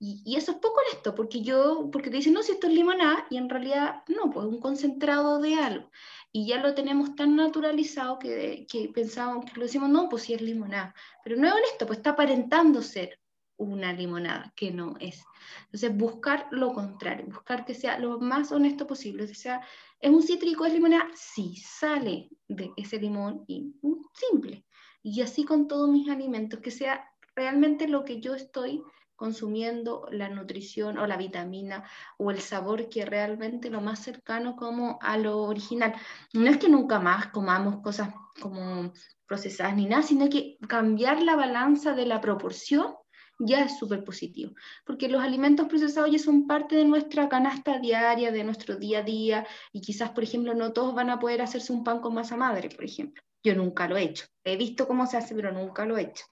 [0.00, 3.26] Y, eso es poco esto, porque yo, porque te dicen, no, si esto es limonada,
[3.30, 5.90] y en realidad no, pues un concentrado de algo.
[6.30, 10.34] Y ya lo tenemos tan naturalizado que, que pensamos, que lo decimos, no, pues si
[10.34, 10.94] es limonada.
[11.24, 13.18] Pero no es honesto, pues está aparentando ser
[13.56, 15.24] una limonada, que no es.
[15.64, 19.24] Entonces, buscar lo contrario, buscar que sea lo más honesto posible.
[19.24, 19.60] O sea,
[20.00, 21.08] ¿es un cítrico, es limonada?
[21.14, 23.74] Sí, sale de ese limón y
[24.14, 24.64] simple.
[25.02, 28.82] Y así con todos mis alimentos, que sea realmente lo que yo estoy
[29.18, 31.82] consumiendo la nutrición o la vitamina
[32.18, 35.92] o el sabor que realmente lo más cercano como a lo original.
[36.32, 38.92] No es que nunca más comamos cosas como
[39.26, 42.94] procesadas ni nada, sino que cambiar la balanza de la proporción
[43.40, 44.52] ya es súper positivo,
[44.84, 49.02] porque los alimentos procesados ya son parte de nuestra canasta diaria, de nuestro día a
[49.02, 52.36] día, y quizás, por ejemplo, no todos van a poder hacerse un pan con masa
[52.36, 53.22] madre, por ejemplo.
[53.44, 54.26] Yo nunca lo he hecho.
[54.42, 56.24] He visto cómo se hace, pero nunca lo he hecho.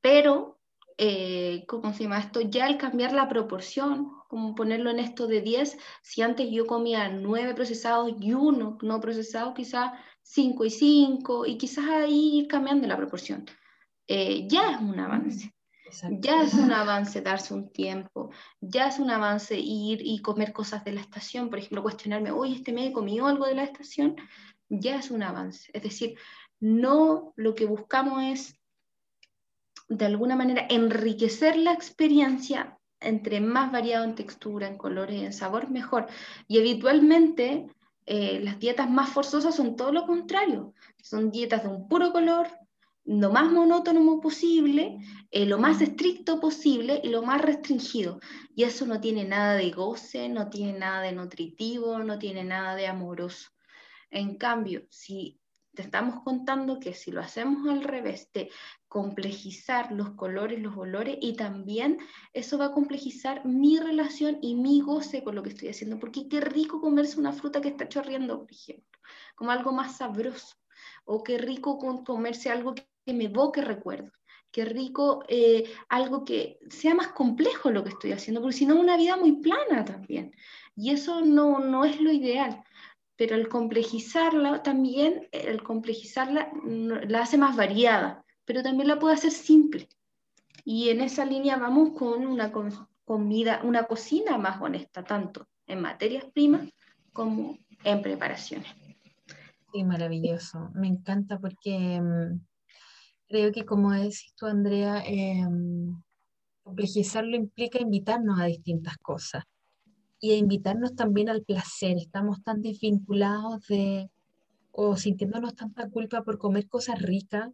[0.00, 0.59] Pero
[1.02, 2.42] eh, ¿cómo se llama esto?
[2.42, 7.08] Ya al cambiar la proporción, como ponerlo en esto de 10, si antes yo comía
[7.08, 12.86] 9 procesados y uno no procesado, quizás 5 y 5, y quizás ahí ir cambiando
[12.86, 13.46] la proporción.
[14.08, 15.54] Eh, ya es un avance.
[16.20, 18.30] Ya es un avance darse un tiempo,
[18.60, 22.56] ya es un avance ir y comer cosas de la estación, por ejemplo, cuestionarme, oye,
[22.56, 24.16] este me comió algo de la estación,
[24.68, 25.70] ya es un avance.
[25.72, 26.18] Es decir,
[26.60, 28.59] no lo que buscamos es
[29.88, 35.32] de alguna manera enriquecer la experiencia entre más variado en textura, en colores y en
[35.32, 36.06] sabor, mejor.
[36.46, 37.66] Y habitualmente
[38.06, 40.74] eh, las dietas más forzosas son todo lo contrario.
[41.02, 42.48] Son dietas de un puro color,
[43.04, 44.98] lo más monótono posible,
[45.30, 48.20] eh, lo más estricto posible y lo más restringido.
[48.54, 52.76] Y eso no tiene nada de goce, no tiene nada de nutritivo, no tiene nada
[52.76, 53.50] de amoroso.
[54.10, 55.39] En cambio, si
[55.80, 58.50] estamos contando que si lo hacemos al revés, de
[58.88, 61.98] complejizar los colores, los olores, y también
[62.32, 66.28] eso va a complejizar mi relación y mi goce con lo que estoy haciendo, porque
[66.28, 68.98] qué rico comerse una fruta que está chorreando, por ejemplo,
[69.34, 70.56] como algo más sabroso,
[71.04, 74.12] o qué rico comerse algo que me evoque recuerdos,
[74.50, 78.78] qué rico eh, algo que sea más complejo lo que estoy haciendo, porque si no,
[78.78, 80.32] una vida muy plana también,
[80.74, 82.64] y eso no, no es lo ideal
[83.20, 86.50] pero el complejizarla también, el complejizarla
[87.06, 89.90] la hace más variada, pero también la puede hacer simple.
[90.64, 92.50] Y en esa línea vamos con una
[93.04, 96.70] comida, una cocina más honesta, tanto en materias primas
[97.12, 98.70] como en preparaciones.
[99.70, 100.70] Sí, maravilloso.
[100.72, 102.40] Me encanta porque mm,
[103.28, 105.94] creo que como decís tú, Andrea, em,
[106.62, 109.44] complejizarlo implica invitarnos a distintas cosas
[110.20, 111.96] y a invitarnos también al placer.
[111.96, 114.10] Estamos tan desvinculados de,
[114.70, 117.50] o sintiéndonos tanta culpa por comer cosas ricas.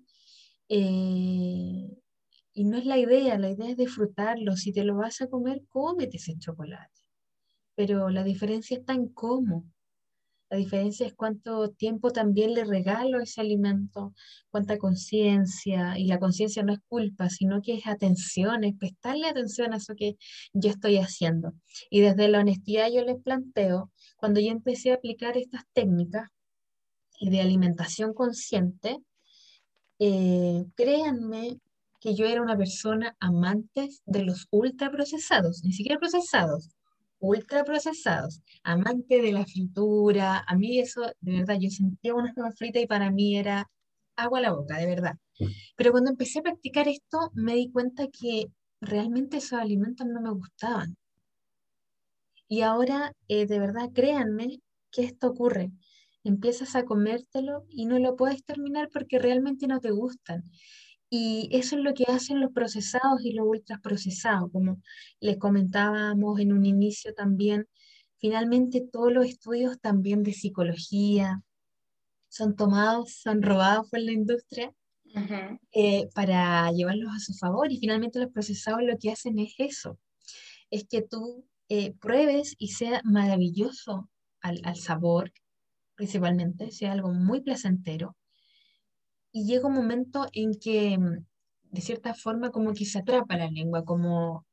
[0.68, 1.88] Eh,
[2.52, 4.56] y no es la idea, la idea es disfrutarlo.
[4.56, 7.02] Si te lo vas a comer, cómete ese chocolate.
[7.76, 9.64] Pero la diferencia está en cómo.
[10.48, 14.14] La diferencia es cuánto tiempo también le regalo ese alimento,
[14.50, 19.72] cuánta conciencia, y la conciencia no es culpa, sino que es atención, es prestarle atención
[19.72, 20.16] a eso que
[20.52, 21.52] yo estoy haciendo.
[21.90, 26.28] Y desde la honestidad yo les planteo, cuando yo empecé a aplicar estas técnicas
[27.20, 28.98] de alimentación consciente,
[29.98, 31.58] eh, créanme
[32.00, 36.75] que yo era una persona amante de los ultraprocesados, ni siquiera procesados,
[37.18, 42.80] ultraprocesados, amante de la fritura, a mí eso, de verdad, yo sentía una papa frita
[42.80, 43.68] y para mí era
[44.16, 45.16] agua a la boca, de verdad.
[45.76, 48.46] Pero cuando empecé a practicar esto, me di cuenta que
[48.80, 50.96] realmente esos alimentos no me gustaban.
[52.48, 54.60] Y ahora, eh, de verdad, créanme
[54.90, 55.72] que esto ocurre.
[56.24, 60.42] Empiezas a comértelo y no lo puedes terminar porque realmente no te gustan.
[61.08, 64.80] Y eso es lo que hacen los procesados y los ultraprocesados, como
[65.20, 67.68] les comentábamos en un inicio también.
[68.18, 71.42] Finalmente todos los estudios también de psicología
[72.28, 74.72] son tomados, son robados por la industria
[75.72, 79.98] eh, para llevarlos a su favor y finalmente los procesados lo que hacen es eso,
[80.70, 85.32] es que tú eh, pruebes y sea maravilloso al, al sabor,
[85.94, 88.16] principalmente, sea algo muy placentero,
[89.36, 91.26] y llega un momento en que, mm,
[91.72, 94.46] de cierta forma, como que se atrapa la lengua, como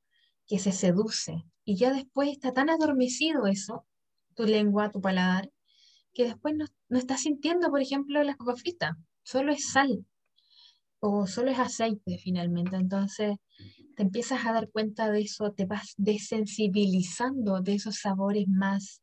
[0.48, 1.46] que se seduce.
[1.64, 3.86] Y ya después está tan adormecido eso,
[4.36, 5.50] tu lengua, tu paladar,
[6.14, 8.92] que después no, no estás sintiendo, por ejemplo, las papas fritas,
[9.24, 10.06] solo es sal.
[11.00, 12.76] o solo es aceite finalmente.
[12.76, 13.38] Entonces
[13.96, 19.02] te empiezas a dar cuenta de eso, te vas desensibilizando de esos sabores más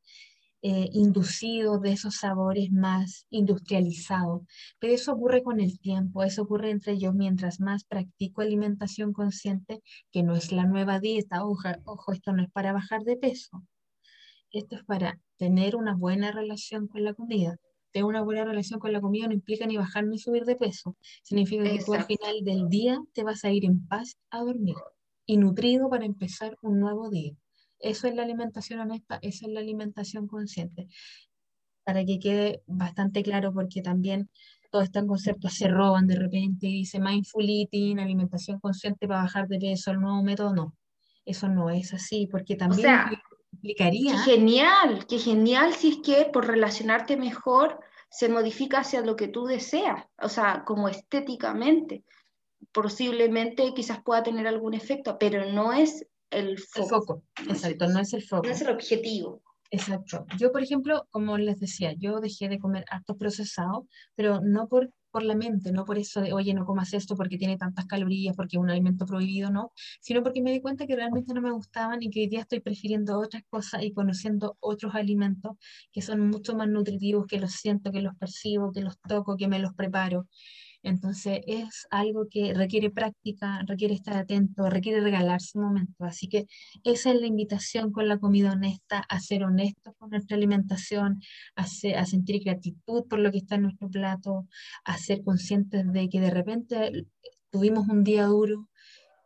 [0.62, 4.42] eh, inducidos, de esos sabores más industrializados.
[4.78, 9.82] Pero eso ocurre con el tiempo, eso ocurre entre yo mientras más practico alimentación consciente,
[10.12, 13.64] que no es la nueva dieta, ojo, ojo, esto no es para bajar de peso,
[14.52, 17.58] esto es para tener una buena relación con la comida
[17.92, 20.96] tener una buena relación con la comida no implica ni bajar ni subir de peso.
[21.22, 24.76] Significa que tú al final del día te vas a ir en paz a dormir
[25.26, 27.34] y nutrido para empezar un nuevo día.
[27.80, 30.88] Eso es la alimentación honesta, eso es la alimentación consciente.
[31.84, 34.30] Para que quede bastante claro, porque también
[34.70, 39.48] todos estos conceptos se roban de repente y dice mindful eating, alimentación consciente para bajar
[39.48, 40.76] de peso, el nuevo método, no.
[41.24, 42.88] Eso no es así, porque también
[43.62, 49.28] Qué genial, qué genial si es que por relacionarte mejor se modifica hacia lo que
[49.28, 52.04] tú deseas, o sea, como estéticamente.
[52.72, 56.82] Posiblemente quizás pueda tener algún efecto, pero no es el foco.
[56.82, 58.46] El foco, exacto, no es el foco.
[58.46, 59.42] No es el objetivo.
[59.70, 60.26] Exacto.
[60.36, 64.90] Yo, por ejemplo, como les decía, yo dejé de comer harto procesado, pero no por
[65.10, 68.36] por la mente, no por eso de, oye, no comas esto porque tiene tantas calorías,
[68.36, 71.50] porque es un alimento prohibido, no, sino porque me di cuenta que realmente no me
[71.50, 75.56] gustaban y que hoy día estoy prefiriendo otras cosas y conociendo otros alimentos
[75.92, 79.48] que son mucho más nutritivos, que los siento, que los percibo, que los toco, que
[79.48, 80.28] me los preparo.
[80.82, 86.04] Entonces es algo que requiere práctica, requiere estar atento, requiere regalarse un momento.
[86.04, 86.46] Así que
[86.84, 91.20] esa es la invitación con la comida honesta, a ser honestos con nuestra alimentación,
[91.56, 94.46] a, a sentir gratitud por lo que está en nuestro plato,
[94.84, 97.06] a ser conscientes de que de repente
[97.50, 98.68] tuvimos un día duro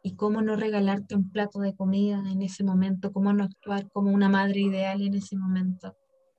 [0.02, 4.12] y cómo no regalarte un plato de comida en ese momento, cómo no actuar como
[4.12, 5.96] una madre ideal en ese momento.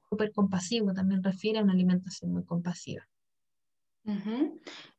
[0.10, 3.08] Súper compasivo también refiere a una alimentación muy compasiva.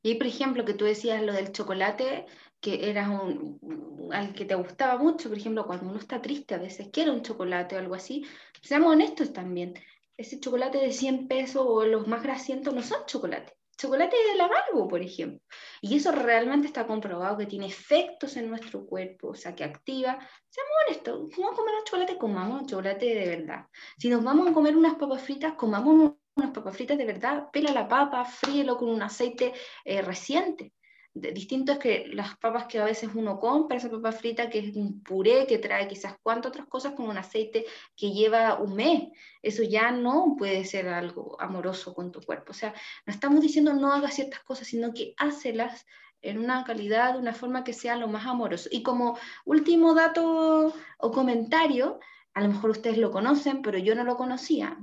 [0.02, 2.26] Y por ejemplo, que tú decías lo del chocolate,
[2.60, 6.58] que era un, al que te gustaba mucho, por ejemplo, cuando uno está triste, a
[6.58, 8.24] veces quiere un chocolate o algo así,
[8.62, 9.74] seamos honestos también,
[10.16, 13.52] ese chocolate de 100 pesos o los más grasientos no son chocolate.
[13.76, 15.38] Chocolate de amargo, por ejemplo.
[15.82, 20.18] Y eso realmente está comprobado que tiene efectos en nuestro cuerpo, o sea, que activa.
[20.48, 23.66] Seamos honestos, vamos a comer un chocolate, comamos un chocolate de verdad.
[23.98, 27.72] Si nos vamos a comer unas papas fritas, comamos unas papas fritas de verdad, pela
[27.72, 30.72] la papa, fríelo con un aceite eh, reciente.
[31.14, 34.76] distinto es que las papas que a veces uno compra, esa papa frita que es
[34.76, 37.64] un puré que trae quizás cuántas otras cosas con un aceite
[37.96, 39.08] que lleva un mes.
[39.42, 42.50] Eso ya no puede ser algo amoroso con tu cuerpo.
[42.50, 42.74] O sea,
[43.06, 45.86] no estamos diciendo no hagas ciertas cosas, sino que hácelas
[46.20, 48.68] en una calidad, de una forma que sea lo más amoroso.
[48.70, 51.98] Y como último dato o comentario,
[52.34, 54.76] a lo mejor ustedes lo conocen, pero yo no lo conocía.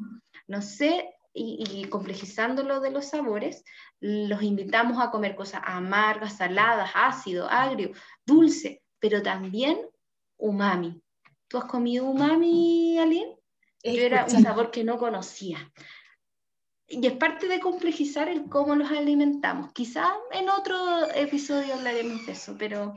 [0.48, 3.64] No sé y, complejizando lo de los sabores,
[4.00, 7.92] los invitamos a comer cosas amargas, saladas, ácido, agrio,
[8.26, 9.80] dulce, pero también
[10.38, 11.02] umami.
[11.48, 13.38] ¿Tú has comido umami, Aline?
[13.84, 15.72] Yo era un sabor que no conocía.
[16.88, 19.74] Y es parte de complejizar el cómo los alimentamos.
[19.74, 22.94] Quizá en otro episodio hablaremos de eso, pero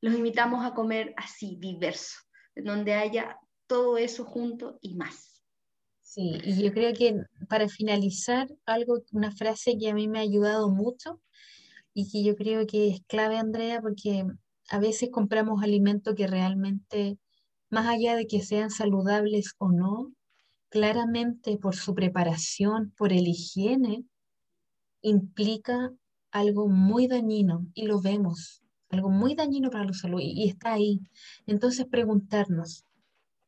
[0.00, 2.18] los invitamos a comer así, diverso,
[2.56, 5.37] donde haya todo eso junto y más.
[6.20, 7.14] Y yo creo que
[7.48, 11.20] para finalizar, algo, una frase que a mí me ha ayudado mucho
[11.94, 14.24] y que yo creo que es clave, Andrea, porque
[14.68, 17.18] a veces compramos alimentos que realmente,
[17.70, 20.12] más allá de que sean saludables o no,
[20.70, 24.02] claramente por su preparación, por el higiene,
[25.02, 25.92] implica
[26.32, 30.98] algo muy dañino y lo vemos, algo muy dañino para la salud y está ahí.
[31.46, 32.84] Entonces preguntarnos,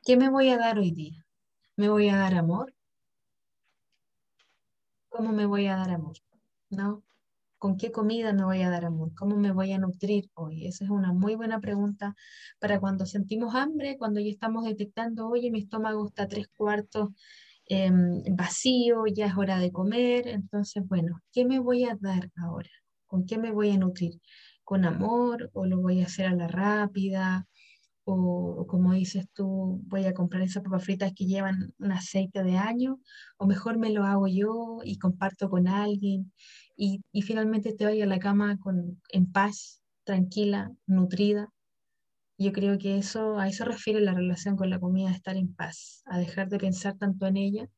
[0.05, 1.27] ¿qué me voy a dar hoy día?
[1.81, 2.75] ¿Me voy a dar amor?
[5.09, 6.19] ¿Cómo me voy a dar amor?
[6.69, 7.03] ¿No?
[7.57, 9.15] ¿Con qué comida me voy a dar amor?
[9.15, 10.67] ¿Cómo me voy a nutrir hoy?
[10.67, 12.15] Esa es una muy buena pregunta
[12.59, 17.09] para cuando sentimos hambre, cuando ya estamos detectando, oye, mi estómago está tres cuartos
[17.65, 20.29] em, vacío, ya es hora de comer.
[20.29, 22.69] Entonces, bueno, ¿qué me voy a dar ahora?
[23.07, 24.21] ¿Con qué me voy a nutrir?
[24.65, 27.49] ¿Con amor o lo voy a hacer a la rápida?
[28.05, 32.57] O, como dices tú, voy a comprar esas papas fritas que llevan un aceite de
[32.57, 33.01] año,
[33.39, 36.33] o mejor me lo hago yo y comparto con alguien
[36.77, 41.49] y, y finalmente te vaya a la cama con, en paz, tranquila, nutrida.
[42.39, 46.03] Yo creo que eso, a eso refiere la relación con la comida, estar en paz,
[46.07, 47.69] a dejar de pensar tanto en ella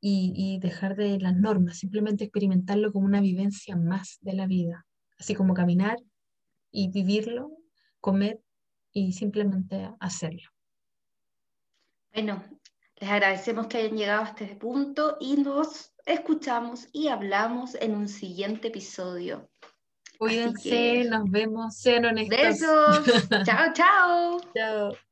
[0.00, 4.84] y, y dejar de las normas, simplemente experimentarlo como una vivencia más de la vida,
[5.18, 5.98] así como caminar
[6.72, 7.50] y vivirlo,
[8.00, 8.40] comer
[8.92, 10.50] y simplemente hacerlo.
[12.12, 12.42] Bueno,
[12.96, 18.08] les agradecemos que hayan llegado hasta este punto y nos escuchamos y hablamos en un
[18.08, 19.48] siguiente episodio.
[20.18, 22.38] Cuídense, nos vemos, sean honestos.
[22.38, 23.28] Besos.
[23.44, 24.40] chao, chao.
[24.54, 25.07] Chao.